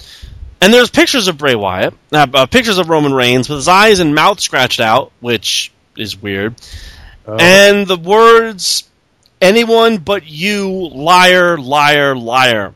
[0.61, 4.01] And there's pictures of Bray Wyatt, uh, uh, pictures of Roman Reigns with his eyes
[4.01, 6.55] and mouth scratched out, which is weird.
[7.27, 8.85] And the words,
[9.41, 12.75] anyone but you, liar, liar, liar.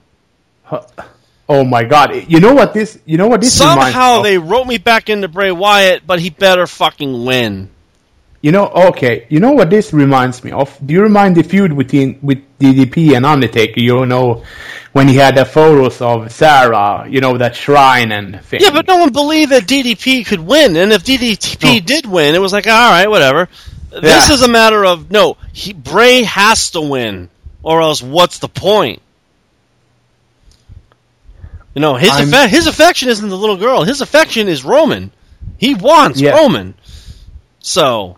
[1.46, 2.24] Oh my god!
[2.28, 2.98] You know what this?
[3.04, 6.30] You know what this reminds Somehow they wrote me back into Bray Wyatt, but he
[6.30, 7.68] better fucking win.
[8.40, 9.26] You know, okay.
[9.28, 10.78] You know what this reminds me of?
[10.84, 12.42] Do you remind the feud between with
[12.72, 13.80] DDP and Undertaker?
[13.80, 14.44] You know,
[14.92, 18.60] when he had the photos of Sarah, you know that shrine and thing.
[18.62, 21.80] Yeah, but no one believed that DDP could win, and if DDP No.
[21.80, 23.48] did win, it was like, all right, whatever.
[23.90, 24.34] This Yeah.
[24.34, 25.36] is a matter of no.
[25.52, 27.28] He, Bray has to win,
[27.62, 29.00] or else what's the point?
[31.74, 33.82] You know, his I'm- his affection isn't the little girl.
[33.82, 35.10] His affection is Roman.
[35.58, 36.30] He wants Yeah.
[36.36, 36.74] Roman.
[37.60, 38.16] So,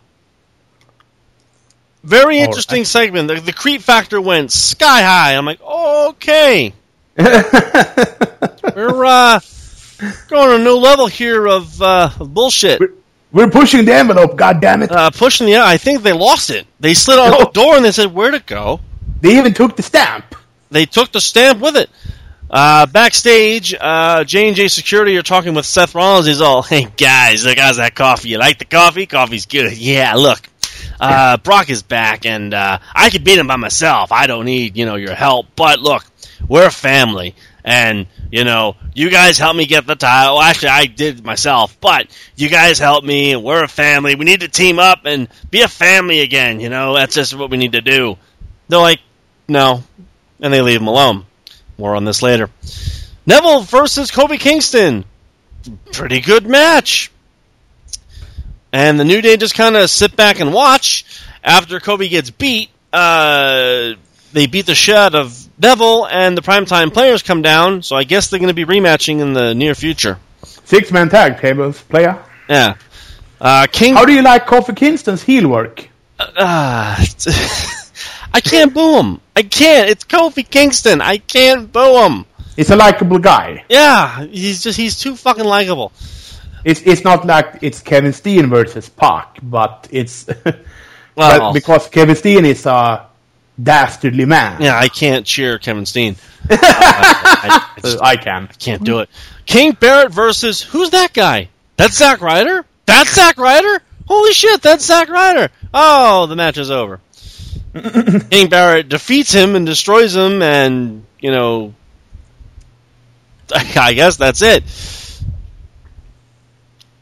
[2.07, 2.87] very interesting right.
[2.87, 3.29] segment.
[3.29, 5.35] The, the creep factor went sky high.
[5.37, 6.73] I'm like, okay,
[7.17, 9.41] we're uh,
[10.29, 12.81] going on a new level here of, uh, of bullshit.
[13.33, 14.37] We're pushing the envelope.
[14.37, 14.91] God damn it!
[14.91, 15.57] Uh, pushing the.
[15.57, 16.67] I think they lost it.
[16.81, 17.39] They slid out No.
[17.45, 18.81] the door and they said, "Where'd it go?"
[19.21, 20.35] they even took the stamp.
[20.71, 21.91] They took the stamp with it.
[22.49, 26.27] Uh, backstage, uh, J and J Security are talking with Seth Rollins.
[26.27, 28.29] He's all, "Hey guys, look, how's that coffee?
[28.29, 29.07] You like the coffee?
[29.07, 29.77] Coffee's good.
[29.77, 30.49] Yeah, look,
[31.01, 34.13] uh, Brock is back, and uh, I could beat him by myself.
[34.13, 35.47] I don't need you know your help.
[35.57, 36.05] But look,
[36.49, 37.35] we're a family,
[37.65, 40.37] and you know, you guys helped me get the title.
[40.37, 44.15] Well, actually, I did myself, but you guys helped me, and we're a family.
[44.15, 46.61] We need to team up and be a family again.
[46.61, 48.17] You know, that's just what we need to do."
[48.69, 49.01] They're like,
[49.49, 49.83] "No,"
[50.41, 51.27] and they leave him alone.
[51.79, 52.51] More on this later.
[53.27, 55.05] Neville versus Kofi Kingston.
[55.93, 57.11] Pretty good match.
[58.73, 61.05] And the New Day just kind of sit back and watch
[61.43, 62.71] after Kofi gets beat.
[62.93, 63.95] Uh,
[64.33, 67.83] they beat the shit out of Neville, and the primetime players come down.
[67.83, 70.19] So I guess they're going to be rematching in the near future.
[70.45, 72.23] Six man tag tables, player.
[72.49, 72.75] Yeah.
[73.41, 73.95] Uh, King.
[73.95, 75.89] How do you like Kofi Kingston's heel work?
[76.19, 76.25] Uh,
[78.33, 79.21] I can't boo him.
[79.35, 79.89] I can't.
[79.91, 81.01] It's Kofi Kingston.
[81.01, 82.25] I can't boo him.
[82.57, 83.65] He's a likable guy.
[83.69, 85.93] Yeah, he's just he's too fucking likable.
[86.67, 90.27] It's it's not like it's Kevin Steen versus Pac, but it's
[91.15, 93.07] Well, but because Kevin Steen is a
[93.63, 94.61] dastardly man.
[94.61, 96.17] yeah, I can't cheer Kevin Steen.
[96.49, 98.49] Uh, I, I just I can.
[98.59, 99.09] can't do it.
[99.47, 101.49] King Barrett versus who's that guy?
[101.77, 102.65] That's Zack Ryder.
[102.87, 103.83] That's Zack Ryder.
[104.07, 105.51] Holy shit, that's Zack Ryder.
[105.75, 107.01] Oh, the match is over.
[108.31, 111.75] King Barrett defeats him and destroys him, and you know,
[113.53, 114.65] I guess that's it.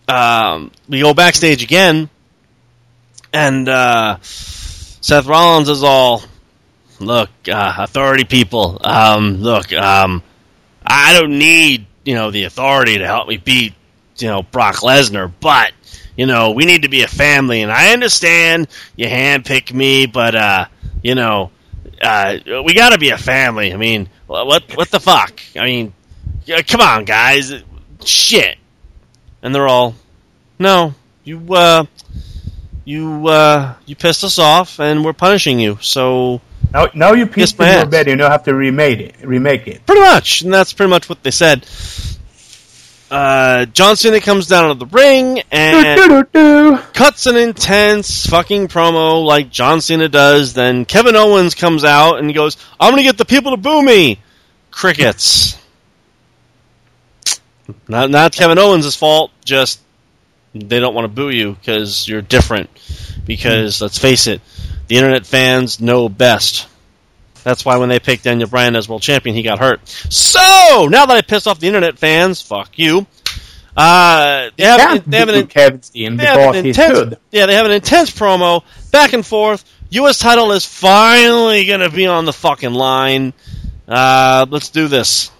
[0.08, 2.10] Um, we go backstage again,
[3.32, 6.22] and uh, Seth Rollins is all,
[7.00, 8.78] "Look, uh, authority people.
[8.82, 10.22] Um, look, um,
[10.84, 13.74] I don't need you know the authority to help me beat
[14.18, 15.72] you know Brock Lesnar, but
[16.16, 20.34] you know we need to be a family, and I understand you handpick me, but
[20.34, 20.66] uh,
[21.02, 21.50] you know
[22.00, 23.72] uh, we got to be a family.
[23.72, 25.40] I mean, what what the fuck?
[25.56, 25.94] I mean,
[26.68, 27.52] come on, guys,
[28.04, 28.58] shit.
[29.44, 29.94] And they're all,
[30.58, 31.84] no, you uh,
[32.84, 35.78] you uh, you pissed us off, and we're punishing you.
[35.82, 36.40] So
[36.72, 37.86] Now, now you pissed my ass.
[37.88, 39.14] bed, you don't have to remake it.
[39.22, 39.84] Remake it.
[39.86, 41.66] Pretty much, and that's pretty much what they said.
[43.10, 46.78] Uh, John Cena comes down to the ring and Do-do-do-do.
[46.94, 50.54] cuts an intense fucking promo like John Cena does.
[50.54, 53.82] Then Kevin Owens comes out and he goes, "I'm gonna get the people to boo
[53.82, 54.18] me."
[54.70, 55.56] Crickets.
[57.88, 59.30] Not not Kevin Owens' fault.
[59.44, 59.80] Just
[60.54, 62.70] they don't want to boo you because you're different.
[63.24, 64.40] Because let's face it,
[64.88, 66.68] the internet fans know best.
[67.42, 69.86] That's why when they picked Daniel Bryan as world champion, he got hurt.
[69.88, 73.06] So now that I pissed off the internet fans, fuck you.
[73.76, 77.14] Uh, they have, Can't they have an boo Kevin Steen they have an intense.
[77.32, 78.62] Yeah, they have an intense promo,
[78.92, 79.64] back and forth.
[79.90, 80.18] U.S.
[80.18, 83.32] title is finally going to be on the fucking line.
[83.86, 85.30] Uh, let's do this.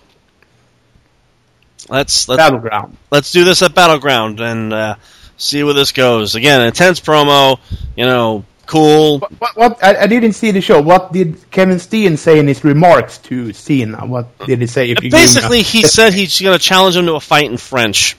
[1.89, 2.97] Let's let's Battleground.
[3.11, 4.97] let's do this at Battleground and uh,
[5.37, 6.35] see where this goes.
[6.35, 7.59] Again, intense promo.
[7.97, 9.19] You know, cool.
[9.19, 10.81] What, what, what I, I didn't see the show.
[10.81, 14.07] What did Kevin Steen say in his remarks to Cena?
[14.07, 14.91] What did he say?
[14.91, 18.17] If you Basically, he said he's going to challenge him to a fight in French.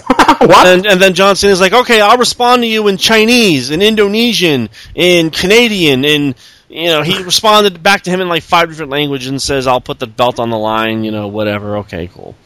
[0.06, 0.66] what?
[0.66, 4.70] And, and then John Cena's like, okay, I'll respond to you in Chinese, in Indonesian,
[4.94, 6.34] in Canadian, in
[6.70, 9.80] you know, he responded back to him in like five different languages and says, "I'll
[9.80, 11.78] put the belt on the line," you know, whatever.
[11.78, 12.36] Okay, cool.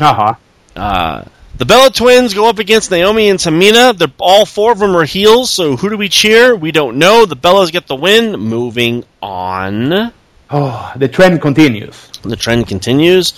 [0.00, 0.34] uh-huh.
[0.74, 1.24] Uh,
[1.58, 3.96] the Bella Twins go up against Naomi and Tamina.
[3.96, 5.50] They're all four of them are heels.
[5.50, 6.54] So who do we cheer?
[6.54, 7.24] We don't know.
[7.26, 8.38] The Bellas get the win.
[8.38, 10.12] Moving on.
[10.48, 12.08] Oh, the trend continues.
[12.22, 13.32] The trend continues.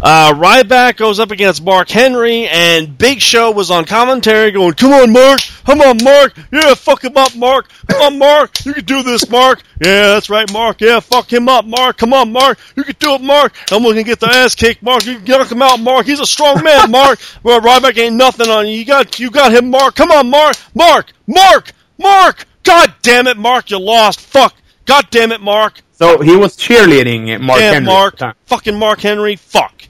[0.00, 4.92] Uh, Ryback goes up against Mark Henry, and Big Show was on commentary going, Come
[4.92, 5.40] on, Mark!
[5.66, 6.36] Come on, Mark!
[6.52, 7.68] Yeah, fuck him up, Mark!
[7.88, 8.64] Come on, Mark!
[8.64, 9.62] You can do this, Mark!
[9.84, 10.80] Yeah, that's right, Mark!
[10.80, 11.96] Yeah, fuck him up, Mark!
[11.96, 12.58] Come on, Mark!
[12.76, 13.56] You can do it, Mark!
[13.72, 15.04] I'm gonna get the ass kicked, Mark!
[15.06, 16.06] You can knock him out, Mark!
[16.06, 17.18] He's a strong man, Mark!
[17.42, 18.74] Well, Ryback ain't nothing on you.
[18.74, 19.96] You got, you got him, Mark!
[19.96, 20.54] Come on, Mark!
[20.72, 21.12] Mark!
[21.26, 21.72] Mark!
[21.98, 22.46] Mark!
[22.62, 23.70] God damn it, Mark!
[23.70, 24.20] You lost!
[24.20, 24.54] Fuck!
[24.86, 25.80] God damn it, Mark!
[26.04, 27.86] So he was cheerleading Mark Damn, Henry.
[27.86, 28.14] Mark.
[28.14, 28.34] at the time.
[28.46, 29.36] Fucking Mark Henry.
[29.36, 29.84] Fuck.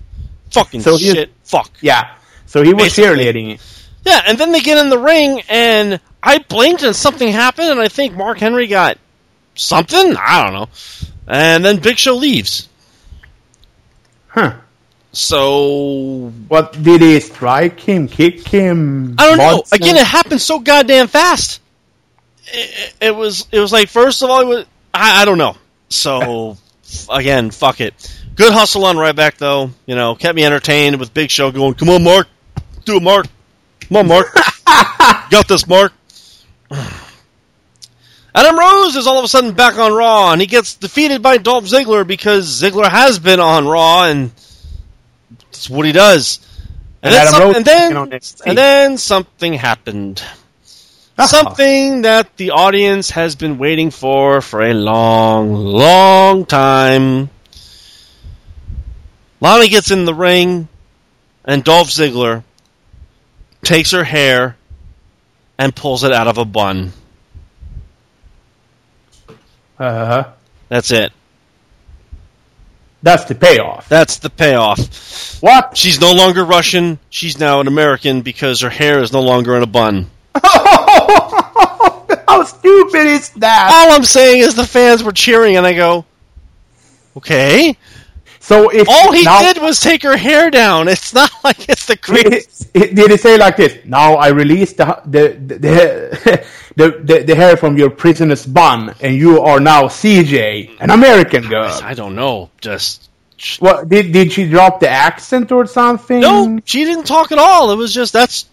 [0.53, 1.33] Fucking So shit.
[1.43, 1.73] Fuck.
[1.81, 2.15] Yeah.
[2.47, 3.25] So he was Basically.
[3.25, 3.61] cheerleading.
[4.05, 7.81] Yeah, and then they get in the ring, and I blinked and something happened, and
[7.81, 8.99] I think Mark Henry got
[9.57, 10.15] something?
[10.17, 10.69] I don't know.
[11.27, 12.69] And then Big Show leaves.
[14.29, 14.55] Huh.
[15.13, 16.33] So.
[16.49, 19.17] What did he strike him, kick him?
[19.19, 19.65] I don't know.
[19.73, 21.61] Again, it happened so goddamn fast.
[22.53, 23.49] It, it was.
[23.51, 24.67] It was like first of all, it was.
[24.93, 25.57] I, I don't know.
[25.89, 26.57] So
[27.11, 27.95] again, fuck it.
[28.35, 29.71] Good hustle on Ryback though.
[29.87, 32.27] You know, kept me entertained with Big Show going, "Come on, Mark,
[32.85, 33.27] do it, Mark.
[33.89, 34.35] Come on, Mark.
[35.31, 35.93] Got this, Mark."
[38.37, 41.39] Adam Rose is all of a sudden back on Raw, and he gets defeated by
[41.39, 44.33] Dolph Ziggler because Ziggler has been on Raw, and
[45.53, 46.41] that's what he does.
[47.03, 50.21] And, And then, Adam some- and then, and then something happened.
[51.17, 51.27] Ah.
[51.27, 57.31] Something that the audience has been waiting for for a long, long time.
[59.41, 60.69] Lana gets in the ring,
[61.45, 62.43] and Dolph Ziggler
[63.63, 64.57] takes her hair
[65.57, 66.93] and pulls it out of a bun.
[69.79, 70.33] Uh, huh.
[70.69, 71.13] That's it.
[73.03, 73.89] that's the payoff.
[73.89, 75.41] That's the payoff.
[75.43, 75.77] What?
[75.77, 76.99] She's no longer Russian.
[77.11, 80.11] She's now an American because her hair is no longer in a bun.
[82.45, 83.71] How stupid is that?
[83.73, 86.05] All I'm saying is the fans were cheering, and I go,
[87.17, 87.77] okay.
[88.41, 90.89] So if All he now, did was take her hair down.
[90.89, 92.73] It's not like it's the greatest.
[92.75, 93.79] Did he say like this?
[93.87, 98.95] Now I release the the the, the, the, the, the hair from your prisoner's bun,
[99.01, 101.81] and you are now CJ, an American girl.
[101.83, 102.51] I don't know.
[102.61, 103.09] Just
[103.61, 106.21] What did did she drop the accent or something?
[106.21, 107.71] no, she didn't talk at all.
[107.71, 108.45] It was just that's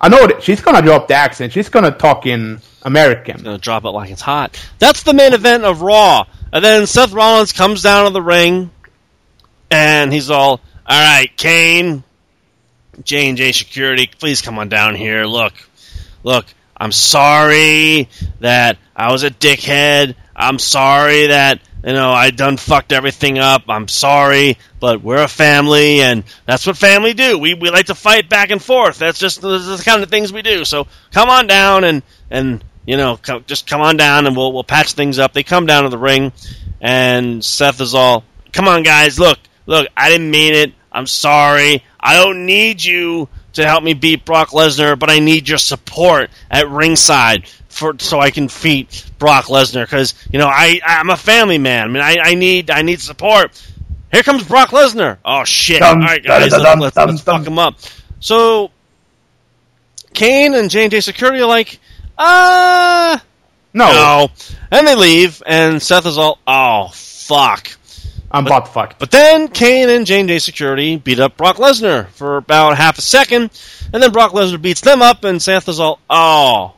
[0.00, 1.52] I know that she's gonna drop the accent.
[1.52, 3.42] She's gonna talk in American.
[3.42, 4.62] gonna drop it like it's hot.
[4.78, 8.70] That's the main event of Raw, and then Seth Rollins comes down to the ring,
[9.70, 12.04] and he's all, "All right, Kane,
[13.02, 15.24] J and J Security, please come on down here.
[15.24, 15.54] Look,
[16.22, 18.08] look, I'm sorry
[18.40, 20.14] that I was a dickhead.
[20.36, 23.62] I'm sorry that you know I done fucked everything up.
[23.68, 27.38] I'm sorry, but we're a family, and that's what family do.
[27.38, 28.98] We we like to fight back and forth.
[28.98, 30.64] That's just the, the kind of things we do.
[30.64, 34.52] So come on down and and you know co- just come on down and we'll
[34.52, 35.32] we'll patch things up.
[35.32, 36.32] They come down to the ring,
[36.80, 40.72] and Seth is all, "Come on, guys, look, look, I didn't mean it.
[40.92, 41.82] I'm sorry.
[41.98, 46.28] I don't need you." To help me beat Brock Lesnar, but I need your support
[46.50, 51.16] at ringside for so I can beat Brock Lesnar because you know I I'm a
[51.16, 51.84] family man.
[51.84, 53.52] I mean I, I need I need support.
[54.10, 55.18] Here comes Brock Lesnar.
[55.24, 55.80] Oh shit!
[55.80, 57.38] Dum, All right, guys, dum, let's, dum, let's, dum, let's dum.
[57.38, 57.76] fuck him up.
[58.18, 58.72] So
[60.12, 61.78] Kane and J and J Security are like,
[62.18, 63.18] uh
[63.72, 64.28] No, no,
[64.70, 67.68] and they leave, and Seth is all, oh fuck.
[68.30, 68.98] I'm butt fucked.
[68.98, 72.98] But then Kane and J and J Security beat up Brock Lesnar for about half
[72.98, 73.50] a second,
[73.92, 76.74] and then Brock Lesnar beats them up, and Seth is all, oh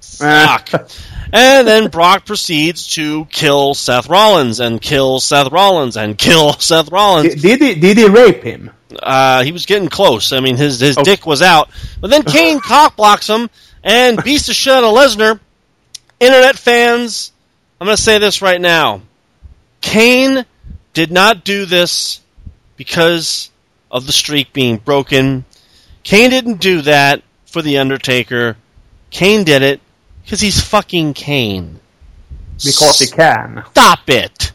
[0.00, 0.68] fuck.
[1.34, 6.92] And then Brock proceeds to kill Seth Rollins and kill Seth Rollins and kill Seth
[6.92, 7.36] Rollins.
[7.36, 8.70] did, did he did he rape him?
[9.02, 10.32] Uh, he was getting close.
[10.34, 11.04] I mean, his his Okay.
[11.16, 11.70] dick was out.
[12.02, 13.48] But then Kane cock blocks him
[13.82, 15.40] and beast the shit out of Lesnar.
[16.20, 17.32] Internet fans,
[17.80, 19.02] I'm going to say this right now.
[19.80, 20.44] Kane
[20.92, 22.20] did not do this
[22.76, 23.50] because
[23.90, 25.44] of the streak being broken.
[26.04, 28.56] Kane didn't do that for The Undertaker.
[29.10, 29.80] Kane did it
[30.24, 31.80] because he's fucking Kane.
[32.64, 33.64] Because he can.
[33.72, 34.52] Stop it.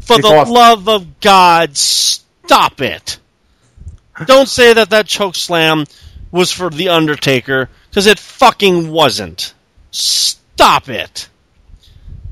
[0.00, 3.18] For Because- the love of God, stop it.
[4.26, 5.86] Don't say that that choke slam
[6.30, 9.54] was for The Undertaker, because it fucking wasn't.
[9.92, 11.28] Stop it.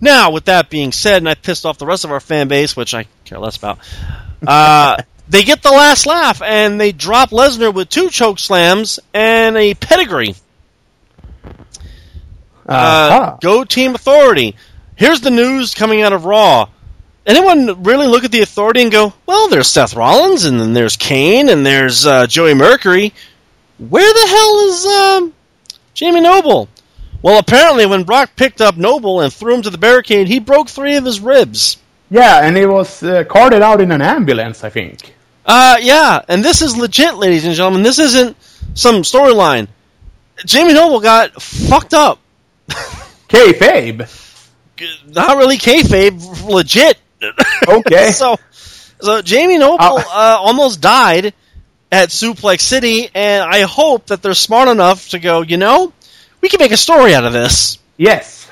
[0.00, 2.76] Now, with that being said, and I pissed off the rest of our fan base,
[2.76, 3.78] which I care less about,
[4.44, 4.96] uh,
[5.28, 9.74] they get the last laugh, and they drop Lesnar with two choke slams and a
[9.74, 10.34] pedigree.
[12.68, 13.36] Uh, Uh-huh.
[13.40, 14.56] go Team Authority.
[14.96, 16.70] Here's the news coming out of Raw.
[17.24, 20.96] Anyone really look at the Authority and go, well, there's Seth Rollins, and then there's
[20.96, 23.14] Kane, and there's uh, Joey Mercury.
[23.78, 25.34] Where the hell is um,
[25.94, 26.68] Jamie Noble?
[27.22, 30.68] Well, apparently, when Brock picked up Noble and threw him to the barricade, he broke
[30.68, 31.76] three of his ribs.
[32.10, 35.14] Yeah, and he was uh, carted out in an ambulance, I think.
[35.46, 37.82] Uh, yeah, and this is legit, ladies and gentlemen.
[37.82, 38.36] This isn't
[38.74, 39.68] some storyline.
[40.44, 42.18] Jamie Noble got fucked up.
[43.28, 44.08] Kayfabe.
[45.06, 46.98] Not really kayfabe, legit.
[47.68, 48.10] Okay.
[48.12, 48.36] so,
[49.00, 51.34] so Jamie Noble Uh, uh, almost died
[51.92, 55.42] at Suplex City, and I hope that they're smart enough to go.
[55.42, 55.92] You know,
[56.40, 57.78] we can make a story out of this.
[57.96, 58.48] Yes.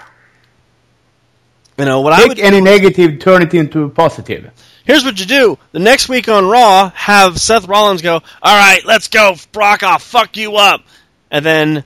[1.79, 2.39] You know what I Take would.
[2.41, 4.51] any negative, turn it into a positive.
[4.85, 8.85] Here's what you do: the next week on Raw, have Seth Rollins go, "All right,
[8.85, 9.83] let's go, Brock.
[9.83, 10.83] I'll fuck you up,"
[11.31, 11.85] and then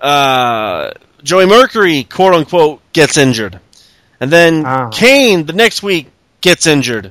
[0.00, 0.92] uh,
[1.24, 3.58] Joey Mercury, quote unquote, gets injured,
[4.20, 4.90] and then Ah.
[4.90, 6.08] Kane the next week
[6.40, 7.10] gets injured,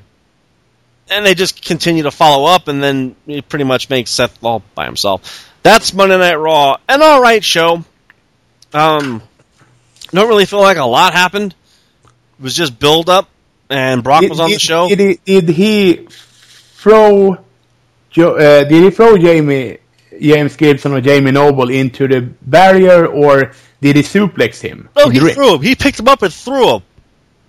[1.11, 4.63] and they just continue to follow up, and then it pretty much makes Seth all
[4.75, 5.47] by himself.
[5.63, 7.83] That's Monday Night Raw, an all right show.
[8.73, 9.21] Um,
[10.11, 11.53] don't really feel like a lot happened.
[12.03, 13.29] It was just build up,
[13.69, 14.87] and Brock was on the show.
[14.89, 17.33] Did he, did he throw?
[17.33, 19.77] Uh, did he throw Jamie,
[20.19, 23.51] James Gibson or Jamie Noble into the barrier, or
[23.81, 24.89] did he suplex him?
[24.97, 25.61] No, Oh, he threw him.
[25.61, 26.81] He picked him up and threw him.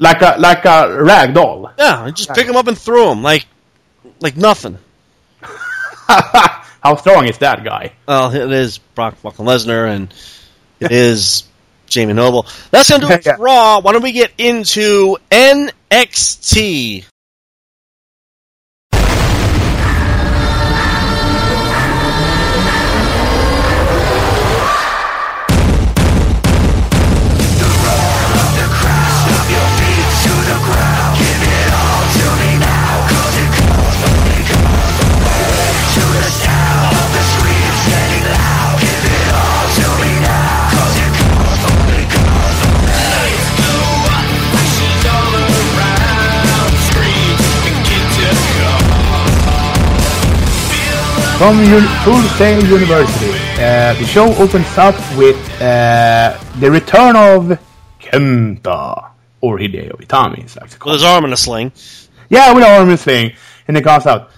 [0.03, 1.73] Like a like a rag doll.
[1.79, 3.47] Yeah, he just pick him up and throw him like
[4.21, 4.79] like nothing.
[6.09, 7.93] How strong is that guy?
[8.07, 10.13] Well, it is Brock fucking Lesnar and
[10.81, 11.45] it is
[11.87, 12.47] Jamie Noble.
[12.73, 13.37] That's gonna do it Yeah.
[13.37, 13.81] for Raw.
[13.81, 17.05] Why don't we get into NXT?
[51.43, 51.59] From
[52.05, 53.33] Full Sail University.
[53.55, 57.59] Uh, the show opens up with uh, the return of
[57.99, 61.73] Kenta, or Hideo Itami, as I like With his arm in a sling.
[62.29, 63.33] yeah, with an arm in a sling,
[63.67, 64.31] and he comes out.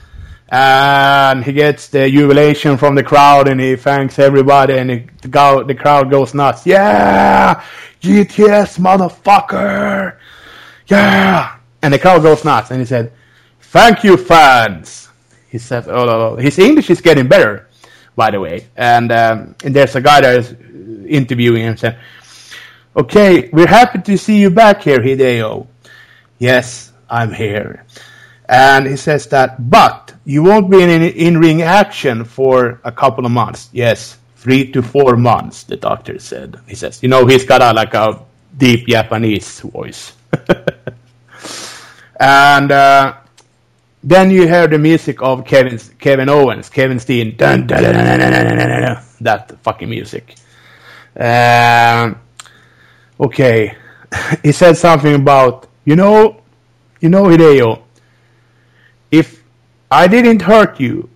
[0.48, 5.28] And he gets the jubilation from the crowd, and he thanks everybody, and he, the,
[5.28, 6.64] go, the crowd goes nuts.
[6.66, 7.62] Yeah,
[8.00, 10.16] GTS motherfucker,
[10.86, 12.70] yeah, and the crowd goes nuts.
[12.70, 13.12] And he said,
[13.60, 15.03] "Thank you, fans."
[15.54, 17.68] He said, "Oh, no, no." his English is getting better,
[18.16, 20.50] by the way." And um, and there's a guy that is
[21.06, 21.96] interviewing him, said,
[22.96, 25.68] "Okay, we're happy to see you back here, Hideo."
[26.40, 27.86] Yes, I'm here.
[28.48, 33.24] And he says that, but you won't be in in ring action for a couple
[33.24, 33.70] of months.
[33.70, 36.58] Yes, three to four months, the doctor said.
[36.66, 38.26] He says, you know, he's got a, like a
[38.58, 40.14] deep Japanese voice.
[42.18, 43.14] and uh,
[44.06, 49.58] then you hear the music of Kevin Kevin Owens, Kevin Steen, dun, dun, dun, that
[49.62, 50.36] fucking music.
[51.18, 52.20] Um,
[53.18, 53.74] okay,
[54.42, 56.42] he said something about you know,
[57.00, 57.82] you know Hideo.
[59.10, 59.42] If
[59.90, 61.08] I didn't hurt you,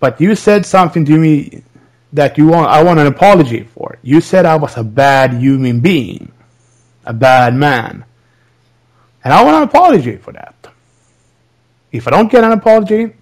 [0.00, 1.62] but you said something to me
[2.14, 3.98] that you want, I want an apology for.
[4.00, 6.32] You said I was a bad human being,
[7.04, 8.06] a bad man,
[9.22, 10.61] and I want an apology for that.
[11.92, 13.14] If I don't get an apology,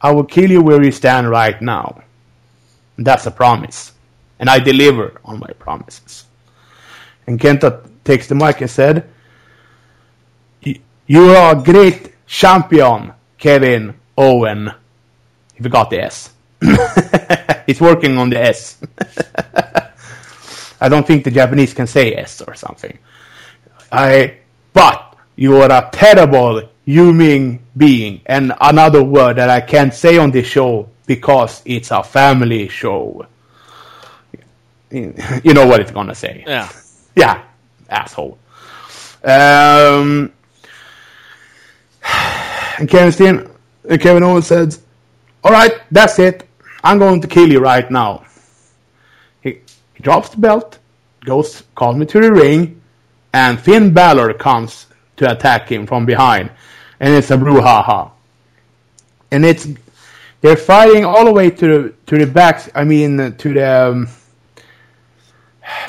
[0.00, 2.02] I will kill you where you stand right now.
[2.96, 3.92] That's a promise,
[4.38, 6.24] and I deliver on my promises.
[7.26, 9.10] And Kenta takes the mic and said,
[11.06, 14.70] you are a great champion, Kevin Owen.
[15.54, 16.32] He forgot the S.
[17.66, 18.78] He's working on the S.
[20.80, 22.98] I don't think the Japanese can say S or something.
[23.92, 24.38] I,
[24.72, 30.30] but you are a terrible human being, and another word that I can't say on
[30.30, 33.26] this show because it's a family show.
[34.90, 36.44] You know what it's gonna say.
[36.46, 36.68] Yeah.
[37.16, 37.42] Yeah,
[37.88, 38.38] asshole.
[39.22, 40.32] Um,
[42.78, 43.48] and Kevin Steen,
[43.88, 44.76] uh, Kevin Owens said,
[45.42, 46.46] "All right, that's it.
[46.82, 48.24] I'm going to kill you right now."
[49.42, 49.60] He,
[49.94, 50.78] he drops the belt,
[51.24, 52.80] goes calls me to the ring,
[53.32, 56.50] and Finn Balor comes to attack him from behind,
[57.00, 58.10] and it's a brouhaha.
[59.30, 59.66] And it's
[60.40, 62.70] they're fighting all the way to the to the back.
[62.74, 64.08] I mean, to the um,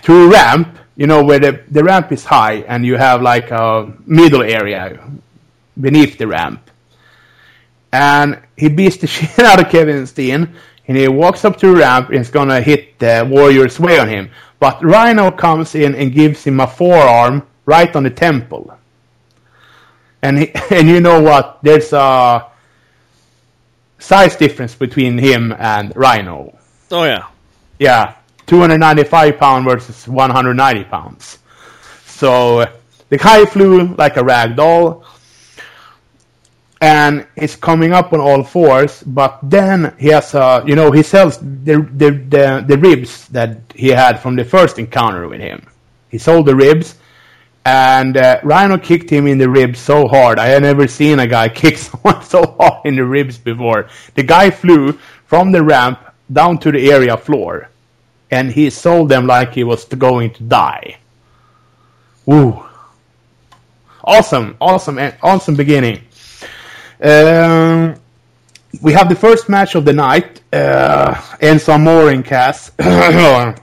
[0.04, 0.80] to a ramp.
[0.98, 5.00] You know where the the ramp is high, and you have like a middle area
[5.80, 6.66] beneath the ramp
[7.96, 10.56] and he beats the shit out of Kevin Steen,
[10.88, 14.10] and he walks up to the ramp and is gonna hit the Warrior's Way on
[14.10, 14.30] him.
[14.60, 18.78] But Rhino comes in and gives him a forearm right on the temple.
[20.26, 21.60] And he, and you know what?
[21.62, 22.48] There's a
[24.00, 26.58] size difference between him and Rhino.
[26.92, 27.28] Oh yeah.
[27.78, 28.16] Yeah,
[28.48, 31.40] 295 pound versus 190 pounds.
[32.06, 32.66] So
[33.10, 35.06] the guy flew like a rag doll
[36.82, 41.04] and he's coming up on all fours, but then he has a, you know, he
[41.04, 45.66] sells the, the, the, the ribs that he had from the first encounter with him.
[46.10, 46.96] He sold the ribs,
[47.66, 50.38] and uh, Rhino kicked him in the ribs so hard.
[50.38, 53.90] I had never seen a guy kick someone so hard in the ribs before.
[54.14, 54.94] The guy flew
[55.26, 56.00] from the ramp
[56.32, 57.70] down to the area floor,
[58.30, 60.98] and he sold them like he was going to die.
[62.26, 62.64] Woo.
[64.04, 66.02] Awesome, awesome, awesome beginning.
[67.02, 67.96] Um,
[68.82, 72.70] we have the first match of the night, uh, Enzo Amore in Cass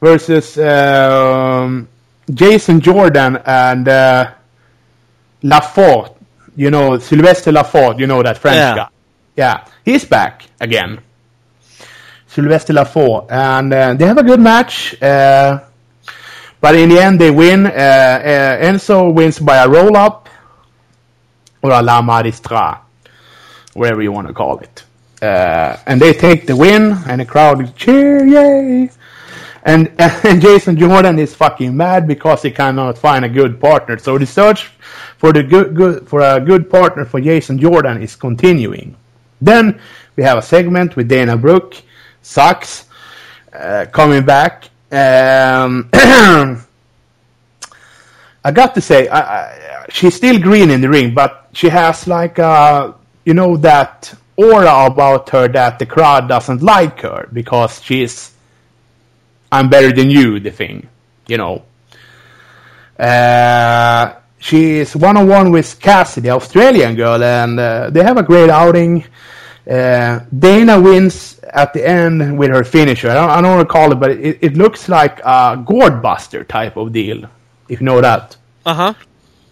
[0.00, 1.88] versus um,
[2.32, 4.32] Jason Jordan and uh,
[5.42, 6.14] Lefort.
[6.56, 8.74] You know, Sylvester Lefort, you know that French Yeah.
[8.74, 8.88] guy.
[9.36, 10.98] Yeah, he's back again.
[12.26, 13.30] Sylvester Lefort.
[13.30, 15.00] And uh, they have a good match.
[15.00, 15.60] Uh,
[16.60, 17.66] but in the end, they win.
[17.66, 20.28] Uh, uh, Enzo wins by a roll up
[21.62, 22.78] or a la magistral,
[23.74, 24.84] whatever you want to call it.
[25.22, 28.90] Uh, and they take the win, and the crowd cheer, yay!
[29.68, 33.98] And, and Jason Jordan is fucking mad because he cannot find a good partner.
[33.98, 34.70] So the search
[35.18, 38.96] for the good, good for a good partner for Jason Jordan is continuing.
[39.42, 39.78] Then
[40.16, 41.74] we have a segment with Dana Brooke,
[42.22, 42.86] sucks,
[43.52, 44.70] uh, coming back.
[44.90, 46.64] Um, I
[48.50, 52.38] got to say, I, I, she's still green in the ring, but she has like
[52.38, 52.92] uh,
[53.26, 58.32] you know that aura about her that the crowd doesn't like her because she's
[59.50, 60.88] I'm better than you, the thing,
[61.26, 61.62] you know.
[62.98, 68.16] Uh, she is one on one with Cassie, the Australian girl, and uh, they have
[68.16, 69.04] a great outing.
[69.68, 73.10] Uh, Dana wins at the end with her finisher.
[73.10, 76.76] I don't, I don't recall it, but it, it looks like a gourd buster type
[76.76, 77.24] of deal.
[77.68, 78.36] If you know that.
[78.64, 78.94] Uh huh.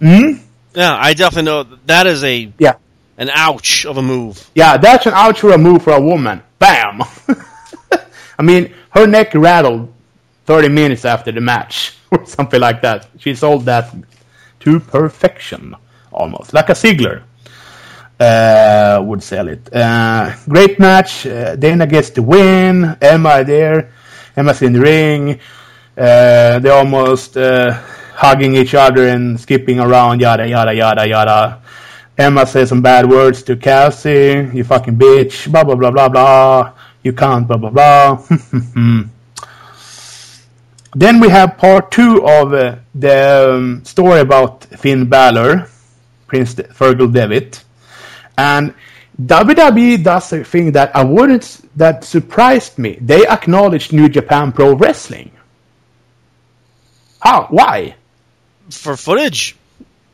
[0.00, 0.32] Hmm.
[0.74, 2.74] Yeah, I definitely know that is a Yeah.
[3.18, 4.50] an ouch of a move.
[4.54, 6.42] Yeah, that's an outright move for a woman.
[6.58, 7.02] Bam!
[8.38, 9.92] I mean, her neck rattled
[10.46, 13.08] 30 minutes after the match, or something like that.
[13.18, 13.94] She sold that
[14.60, 15.74] to perfection,
[16.10, 16.54] almost.
[16.54, 17.22] Like a Ziggler
[18.18, 19.72] uh, would sell it.
[19.74, 21.26] Uh, great match.
[21.26, 22.96] Uh, Dana gets the win.
[23.00, 23.92] Emma there.
[24.36, 25.40] Emma's in the ring.
[25.96, 27.72] Uh, they're almost uh,
[28.14, 31.62] hugging each other and skipping around, yada, yada, yada, yada.
[32.18, 34.48] Emma says some bad words to Cassie.
[34.54, 35.50] You fucking bitch.
[35.52, 36.72] Blah, blah, blah, blah, blah.
[37.06, 38.16] You can't, blah, blah, blah.
[40.96, 45.68] then we have part two of uh, the um, story about Finn Balor,
[46.26, 47.62] Prince De- Fergal Devitt.
[48.36, 48.74] And
[49.22, 52.98] WWE does a thing that I wouldn't, that surprised me.
[53.00, 55.30] They acknowledged New Japan Pro Wrestling.
[57.20, 57.46] How?
[57.50, 57.94] Why?
[58.68, 59.54] For footage.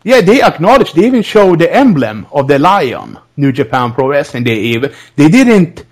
[0.05, 0.95] Yeah, they acknowledged.
[0.95, 4.45] They even showed the emblem of the lion, New Japan Pro Wrestling.
[4.45, 5.87] They even they didn't.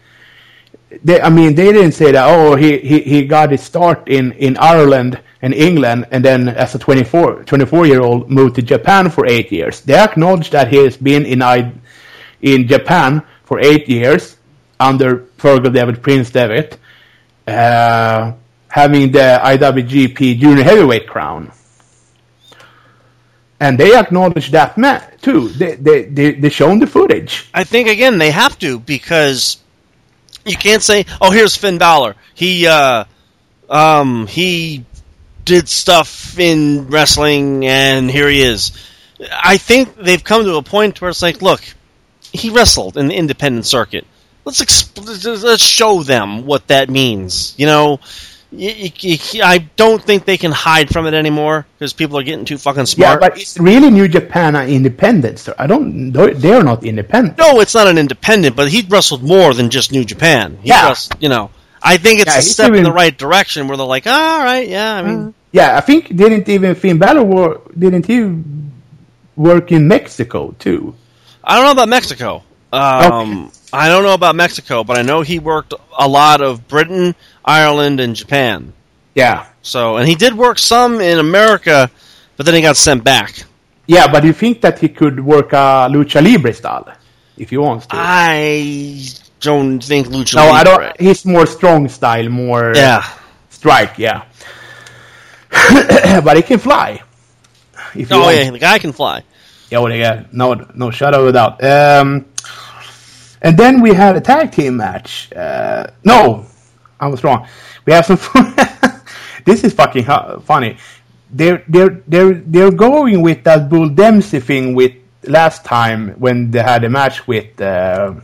[1.04, 2.26] They, I mean, they didn't say that.
[2.28, 6.74] Oh, he, he, he got his start in, in Ireland and England, and then as
[6.74, 9.80] a 24, 24 year old moved to Japan for eight years.
[9.82, 11.72] They acknowledged that he has been in I,
[12.42, 14.36] in Japan for eight years
[14.80, 16.78] under Fergal Devitt Prince Devitt,
[17.46, 18.32] uh,
[18.68, 21.52] having the IWGP Junior Heavyweight crown
[23.60, 25.48] and they acknowledge that man too.
[25.48, 27.48] They they they they shown the footage.
[27.52, 29.58] I think again they have to because
[30.44, 32.16] you can't say, "Oh, here's Finn Balor.
[32.34, 33.04] He uh,
[33.68, 34.84] um, he
[35.44, 38.72] did stuff in wrestling, and here he is."
[39.42, 41.62] I think they've come to a point where it's like, look,
[42.32, 44.06] he wrestled in the independent circuit.
[44.44, 47.54] Let's exp- let's show them what that means.
[47.58, 48.00] You know,
[48.52, 52.22] y- y- y- I don't think they can hide from it anymore because people are
[52.22, 52.98] getting too fucking smart.
[53.08, 53.32] Yeah, smart.
[53.34, 55.38] but it's really New Japan are independent.
[55.38, 56.12] So I don't.
[56.12, 57.38] they're- They're not independent.
[57.38, 60.58] No, it's not an independent, but he wrestled more than just New Japan.
[60.62, 60.88] He Yeah.
[60.88, 61.50] wrestled- you know,
[61.82, 64.38] I think it's Yeah, a he's step in the right direction where they're like, "Ah,
[64.38, 68.18] all right, yeah, I mean, Yeah, I think didn't even Finn Balor work, didn't he
[69.36, 70.94] work in Mexico too?
[71.42, 72.42] I don't know about Mexico.
[72.72, 77.14] Um, I don't know about Mexico, but I know he worked a lot of Britain,
[77.44, 78.72] Ireland, and Japan.
[79.14, 81.90] Yeah, So, and he did work some in America,
[82.36, 83.42] but then he got sent back.
[83.86, 86.88] yeah, but you think that he could work a lucha libre style
[87.36, 87.96] if he wants to?
[87.96, 89.02] I
[89.40, 91.00] don't think Lucha no, I don't.
[91.00, 93.02] He's more strong style, more Yeah,
[93.48, 93.98] strike.
[93.98, 94.24] Yeah,
[96.24, 97.02] but he can fly.
[97.94, 99.22] If oh yeah, the guy can fly.
[99.70, 101.62] Yeah, well, yeah, no, no shadow of a doubt.
[101.64, 102.26] Um,
[103.42, 105.32] and then we had a tag team match.
[105.32, 106.46] Uh, no,
[106.98, 107.46] I was wrong.
[107.86, 108.18] We have some.
[109.44, 110.04] this is fucking
[110.42, 110.76] funny.
[111.30, 114.92] They're they're they're they're going with that Bull Dempsey thing with
[115.24, 118.14] last time when they had a match with uh,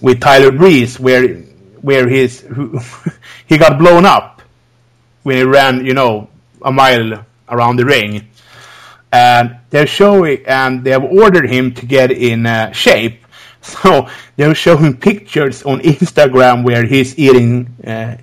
[0.00, 1.28] with Tyler Breeze, where
[1.80, 2.46] where his
[3.46, 4.42] he got blown up
[5.22, 6.28] when he ran, you know,
[6.62, 8.28] a mile around the ring
[9.14, 13.23] and they're showing and they have ordered him to get in uh, shape.
[13.64, 18.16] So they're showing pictures on Instagram where he's eating uh,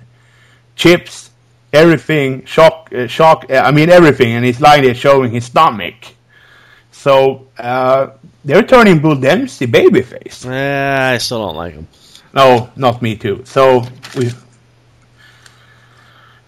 [0.76, 1.30] chips,
[1.72, 3.46] everything, shock, uh, shock.
[3.50, 5.94] Uh, I mean everything, and he's lying there showing his stomach.
[6.92, 8.10] So uh,
[8.44, 10.44] they're turning Bull Dempsey babyface.
[10.44, 11.88] Yeah, I still don't like him.
[12.32, 13.42] No, not me too.
[13.44, 13.84] So
[14.16, 14.30] we.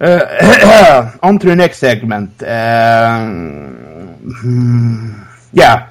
[0.01, 2.43] Uh, on to the next segment.
[2.43, 5.23] Um, hmm,
[5.53, 5.91] yeah,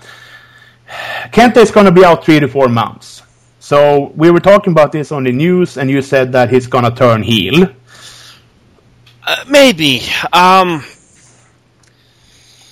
[1.31, 3.21] Kenta is going to be out three to four months.
[3.59, 6.83] So we were talking about this on the news, and you said that he's going
[6.83, 7.67] to turn heel.
[9.25, 10.01] Uh, maybe.
[10.33, 10.83] Um,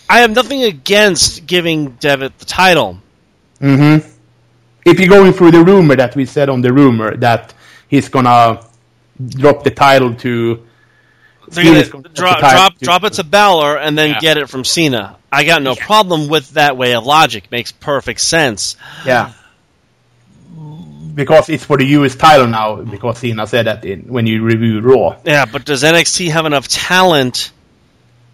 [0.10, 2.98] I have nothing against giving Devitt the title.
[3.60, 3.98] hmm
[4.85, 7.53] If you're going through the rumor that we said on the rumor that
[7.88, 8.65] he's going to
[9.30, 10.65] drop the title to
[11.52, 14.19] They're Cena's gonna gonna drop, drop drop, it to Balor and then Yeah.
[14.19, 15.15] get it from Cena.
[15.32, 17.52] I got no problem with that way of logic.
[17.52, 18.76] Makes perfect sense.
[19.06, 19.32] Yeah.
[21.14, 24.80] Because it's for the US title now, because Cena said that in, when you review
[24.80, 25.18] Raw.
[25.26, 27.52] Yeah, but does NXT have enough talent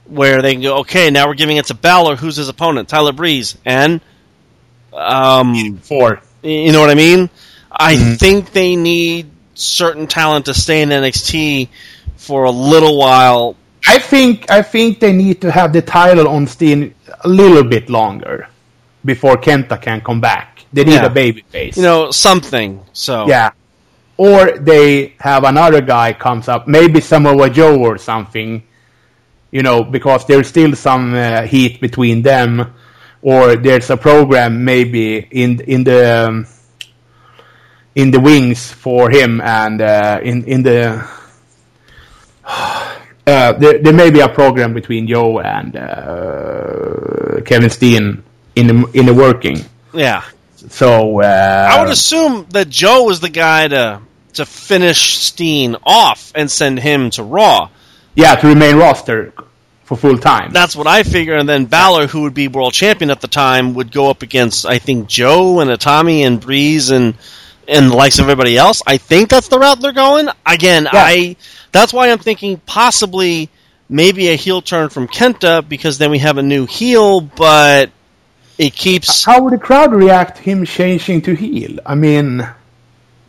[0.06, 2.88] where they can go, okay, now we're giving it to Balor, who's his opponent?
[2.88, 3.58] Tyler Breeze.
[3.66, 4.00] And,
[4.94, 7.30] um, For you know what I mean?
[7.72, 8.14] I Mm-hmm.
[8.16, 11.68] think they need certain talent to stay in NXT
[12.28, 13.56] for a little while.
[13.88, 16.94] I think I think they need to have the title on Steen
[17.24, 18.48] a little bit longer
[19.06, 20.66] before Kenta can come back.
[20.74, 21.06] They need Yeah.
[21.06, 21.78] a baby face.
[21.78, 22.82] You know, something.
[22.94, 23.52] So Yeah.
[24.18, 28.64] Or they have another guy comes up, maybe Samoa Joe or something,
[29.52, 32.74] you know, because there's still some uh, heat between them,
[33.22, 36.48] or there's a program maybe in in the um,
[37.96, 41.08] in the wings for him and uh, in in the
[43.28, 48.24] uh, there there may be a program between Joe and uh, Kevin Steen
[48.56, 49.60] in the in the working.
[49.94, 50.24] yeah.
[50.70, 54.02] So uh, I would assume that Joe was the guy to
[54.34, 57.70] to finish Steen off and send him to Raw.
[58.16, 59.34] Yeah, to remain roster
[59.84, 60.52] for full time.
[60.52, 61.36] That's what I figure.
[61.36, 64.66] And then Balor, who would be world champion at the time, would go up against
[64.66, 67.16] I think Joe and Itami and Breeze and
[67.68, 68.82] and the likes of everybody else.
[68.86, 70.30] I think that's the route they're going.
[70.46, 71.36] Again, I
[71.72, 73.50] that's why I'm thinking possibly
[73.90, 77.92] maybe a heel turn from Kenta because then we have a new heel, but
[78.58, 81.80] it keeps How would the crowd react to him changing to heel?
[81.86, 82.48] I mean,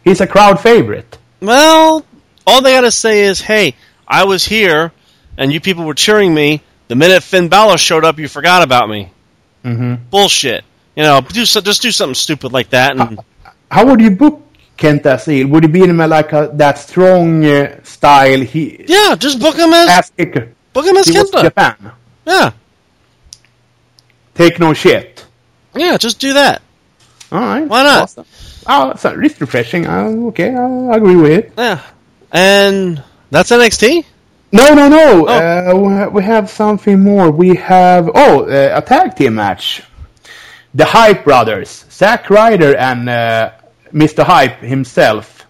[0.04, 1.18] he's a crowd favorite.
[1.40, 2.04] Well,
[2.46, 3.74] all they got to say is, "Hey,
[4.06, 4.92] I was here,
[5.36, 6.62] and you people were cheering me.
[6.88, 9.10] The minute Finn Balor showed up, you forgot about me."
[9.62, 10.64] hmm Bullshit.
[10.96, 13.20] You know, do so, just do something stupid like that, and
[13.70, 14.42] How would you book
[14.76, 15.46] Kent as heel?
[15.48, 18.40] Would he be in like a, that strong uh, style?
[18.40, 20.52] He yeah, just book him as kicker.
[20.72, 21.42] book him as He Kenta.
[21.42, 21.92] Japan.
[22.26, 22.50] Yeah,
[24.34, 25.24] Take no shit.
[25.74, 26.62] yeah, just do that.
[27.32, 27.66] All right.
[27.66, 28.02] Why not?
[28.04, 28.26] Awesome.
[28.66, 29.86] Oh, so it's refreshing.
[29.86, 31.52] Uh, okay, I agree with it.
[31.58, 31.82] Yeah,
[32.32, 34.04] and that's NXT.
[34.52, 35.26] No, no, no.
[35.28, 35.28] Oh.
[35.28, 37.30] Uh, we we have something more.
[37.30, 39.82] We have oh uh, a tag team match.
[40.74, 43.50] The Hype Brothers, Zack Ryder and uh,
[43.92, 44.24] Mr.
[44.24, 45.46] Hype himself.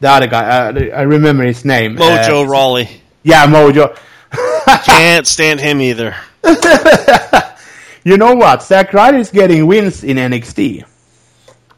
[0.00, 1.96] The other guy, uh, I remember his name.
[1.96, 2.88] Mojo Uh, Rawley
[3.22, 3.96] Yeah, Mojo.
[4.84, 6.14] can't stand him either.
[8.04, 8.62] you know what?
[8.62, 10.84] Zack Ryder is getting wins in NXT.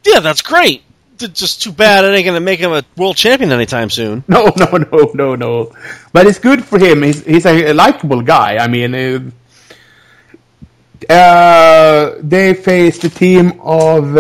[0.04, 0.82] Yeah, that's great.
[1.20, 4.24] It's just too bad it ain't gonna make him a world champion anytime soon.
[4.28, 5.72] No, no, no, no, no.
[6.12, 7.02] But it's good for him.
[7.02, 8.56] He's he's a likable guy.
[8.56, 9.30] I mean, uh,
[11.12, 14.16] uh, they face the team of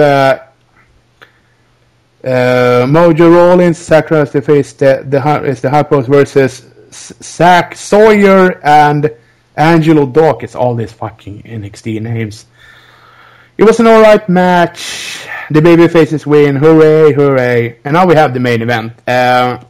[2.24, 4.24] uh, Mojo Rollins, Sakura.
[4.26, 9.10] They face the the is the Hypos versus Zack Sawyer and
[9.56, 10.54] Angelo Dawkins.
[10.54, 12.46] All these fucking NXT names.
[13.58, 15.26] It was an alright match.
[15.50, 16.56] The baby faces win.
[16.56, 17.78] Hooray, hooray.
[17.84, 18.92] And now we have the main event.
[19.06, 19.62] Uh,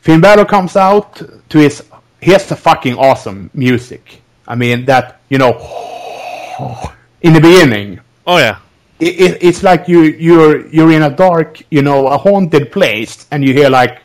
[0.00, 1.84] Finn Balor comes out to his.
[2.20, 4.20] He has the fucking awesome music.
[4.48, 5.52] I mean, that, you know,
[7.22, 8.00] in the beginning.
[8.26, 8.58] Oh yeah,
[9.00, 13.26] It, it, it's like you, you're, you're in a dark, you know, a haunted place,
[13.30, 14.00] and you hear like,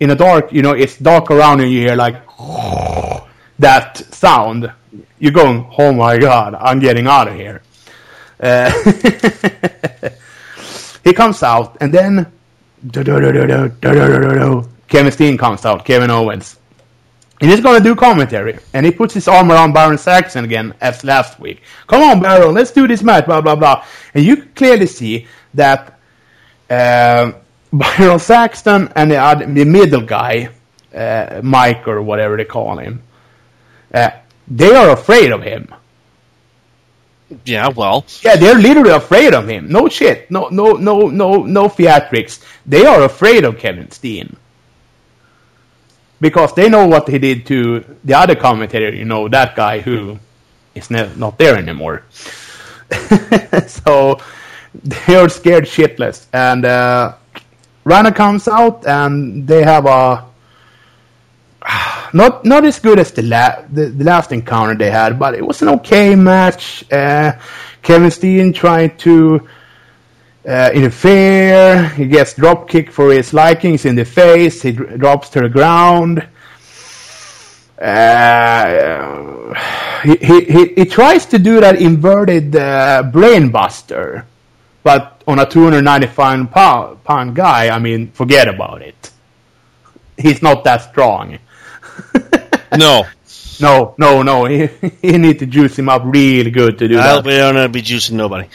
[0.00, 2.16] in a dark, you know, it's dark around, and you hear like,
[3.58, 4.70] that sound.
[5.18, 7.62] You're going, oh my god, I'm getting out of here.
[8.38, 8.70] Uh,
[11.04, 12.30] he comes out, and then
[14.88, 16.58] Kevin Steen comes out, Kevin Owens.
[17.40, 18.58] And he's going to do commentary.
[18.72, 21.62] And he puts his arm around Byron Saxton again as last week.
[21.86, 23.84] Come on, Byron, let's do this match, blah, blah, blah.
[24.14, 25.98] And you clearly see that
[26.70, 27.32] uh,
[27.72, 30.48] Byron Saxton and the, other, the middle guy,
[30.94, 33.02] uh, Mike or whatever they call him,
[33.92, 34.10] uh,
[34.48, 35.68] they are afraid of him.
[37.44, 37.68] yeah.
[37.68, 39.68] Well, Yeah, they're literally afraid of him.
[39.68, 40.30] No shit.
[40.30, 42.42] No, no, no, no, no theatrics.
[42.64, 44.36] They are afraid of Kevin Steen
[46.20, 48.94] because they know what he did to the other commentator.
[48.94, 50.18] You know that guy who
[50.74, 52.02] is ne- not there anymore.
[53.66, 54.18] so
[54.82, 56.26] they are scared shitless.
[56.32, 57.14] And uh,
[57.84, 60.24] Rhino comes out, and they have a
[62.12, 65.46] not not as good as the, la- the the last encounter they had, but it
[65.46, 66.90] was an okay match.
[66.92, 67.32] Uh,
[67.82, 69.48] Kevin Steen trying to
[70.46, 71.88] uh, interfere.
[71.90, 74.62] He gets drop kick for his likings in the face.
[74.62, 76.26] He dr- drops to the ground.
[77.80, 79.54] Uh,
[80.02, 84.24] he, he, he, he tries to do that inverted uh, brainbuster,
[84.82, 89.10] but on a 295 pound, pound guy, I mean, forget about it.
[90.16, 91.38] He's not that strong.
[92.72, 93.04] no,
[93.60, 94.44] No, no, no.
[94.46, 94.66] He,
[95.02, 97.24] he need to juice him up really good to do I, that.
[97.24, 98.48] we don't want to be juicing nobody.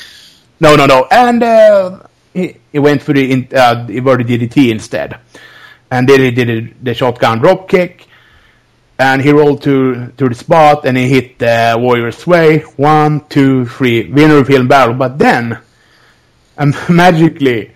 [0.61, 1.07] No, no, no.
[1.09, 1.99] And uh,
[2.33, 5.19] he, he went for the uh, inverted DDT instead.
[5.89, 8.07] And then he did a, the shotgun drop kick.
[8.99, 12.59] And he rolled to to the spot and he hit the Warrior's Way.
[12.77, 14.07] One, two, three.
[14.11, 14.93] Winner of Hill Battle.
[14.93, 15.57] But then,
[16.59, 17.71] um, magically,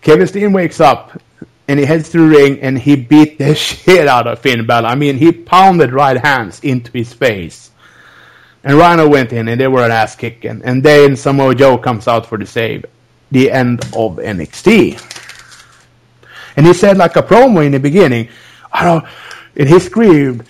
[0.00, 1.20] Kevin Steen wakes up
[1.68, 4.88] and he heads to the ring and he beat the shit out of Finn Balor.
[4.88, 7.71] I mean, he pounded right hands into his face.
[8.64, 10.62] And Rhino went in, and they were an ass kicking.
[10.64, 12.84] And then Samoa Joe comes out for the save.
[13.30, 15.00] The end of NXT.
[16.56, 18.28] And he said like a promo in the beginning.
[18.72, 19.04] I don't.
[19.56, 20.48] And he screamed.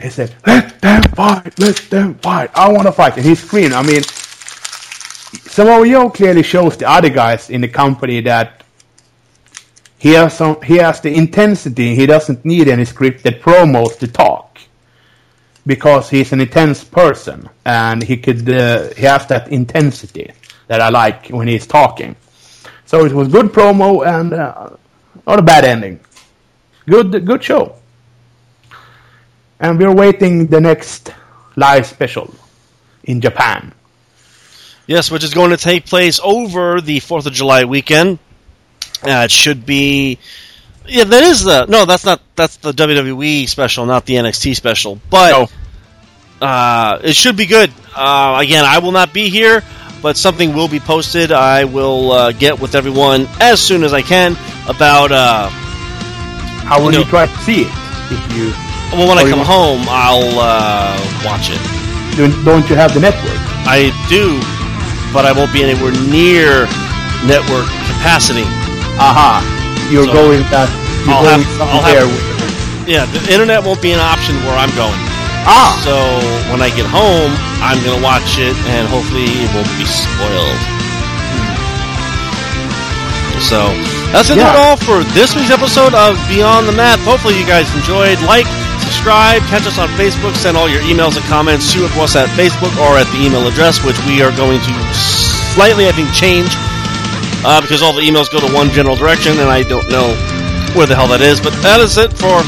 [0.00, 1.58] He said, "Let them fight!
[1.58, 2.50] Let them fight!
[2.54, 3.72] I want to fight!" And he screamed.
[3.72, 8.64] I mean, Samoa Joe clearly shows the other guys in the company that
[9.98, 11.94] he has some, he has the intensity.
[11.94, 14.35] He doesn't need any scripted promos to talk
[15.66, 20.30] because he's an intense person and he could uh, he has that intensity
[20.68, 22.16] that I like when he's talking.
[22.86, 24.70] So it was good promo and uh,
[25.26, 26.00] not a bad ending.
[26.86, 27.76] Good good show.
[29.58, 31.12] And we're waiting the next
[31.56, 32.32] live special
[33.04, 33.72] in Japan.
[34.86, 38.20] Yes, which is going to take place over the Fourth of July weekend.
[39.02, 40.18] Uh, it should be.
[40.88, 41.84] Yeah, that is the no.
[41.84, 42.20] That's not.
[42.36, 45.00] That's the WWE special, not the NXT special.
[45.10, 45.30] But
[46.40, 46.46] No.
[46.46, 47.70] uh, it should be good.
[47.94, 49.62] Uh, again, I will not be here,
[50.02, 51.32] but something will be posted.
[51.32, 54.36] I will uh, get with everyone as soon as I can
[54.68, 55.12] about.
[55.12, 55.48] Uh,
[56.66, 57.72] How will you try to see it?
[58.10, 58.50] If you
[58.96, 60.94] well, when I come home, I'll uh,
[61.24, 61.58] watch it.
[62.16, 63.34] don't, don't you have the network?
[63.66, 64.38] I do,
[65.12, 66.66] but I won't be anywhere near
[67.26, 68.46] network capacity.
[69.02, 69.42] Aha!
[69.90, 70.66] You're So, going that
[71.06, 74.70] you're I'll going have- I'll have- Yeah, the internet won't be an option where I'm
[74.74, 74.98] going.
[75.46, 75.78] ah!
[75.86, 75.94] So
[76.50, 77.30] when I get home,
[77.62, 80.58] I'm gonna watch it, and hopefully it won't be spoiled.
[83.42, 83.70] So
[84.10, 86.98] that's do it all for this week's episode of Beyond the Mat.
[87.06, 88.18] Hopefully you guys enjoyed.
[88.26, 88.46] Like,
[88.82, 92.74] subscribe, catch us on Facebook, send all your emails and comments to us at Facebook
[92.78, 94.72] or at the email address, which we are going to
[95.54, 96.50] slightly, I think, change
[97.46, 100.10] uh, because all the emails go to one general direction, and I don't know
[100.74, 101.38] where the hell that is.
[101.38, 102.42] But that is it for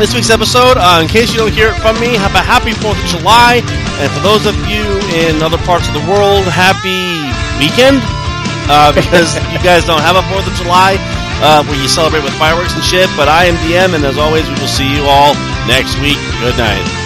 [0.00, 0.80] this week's episode.
[0.80, 3.60] Uh, in case you don't hear it from me, have a happy 4th of July.
[4.00, 7.28] And for those of you in other parts of the world, happy
[7.60, 8.00] weekend.
[8.72, 10.96] Uh, because you guys don't have a 4th of July
[11.44, 13.08] uh, where you celebrate with fireworks and shit.
[13.20, 15.36] But I am DM, and as always, we will see you all
[15.68, 16.18] next week.
[16.40, 17.05] Good night.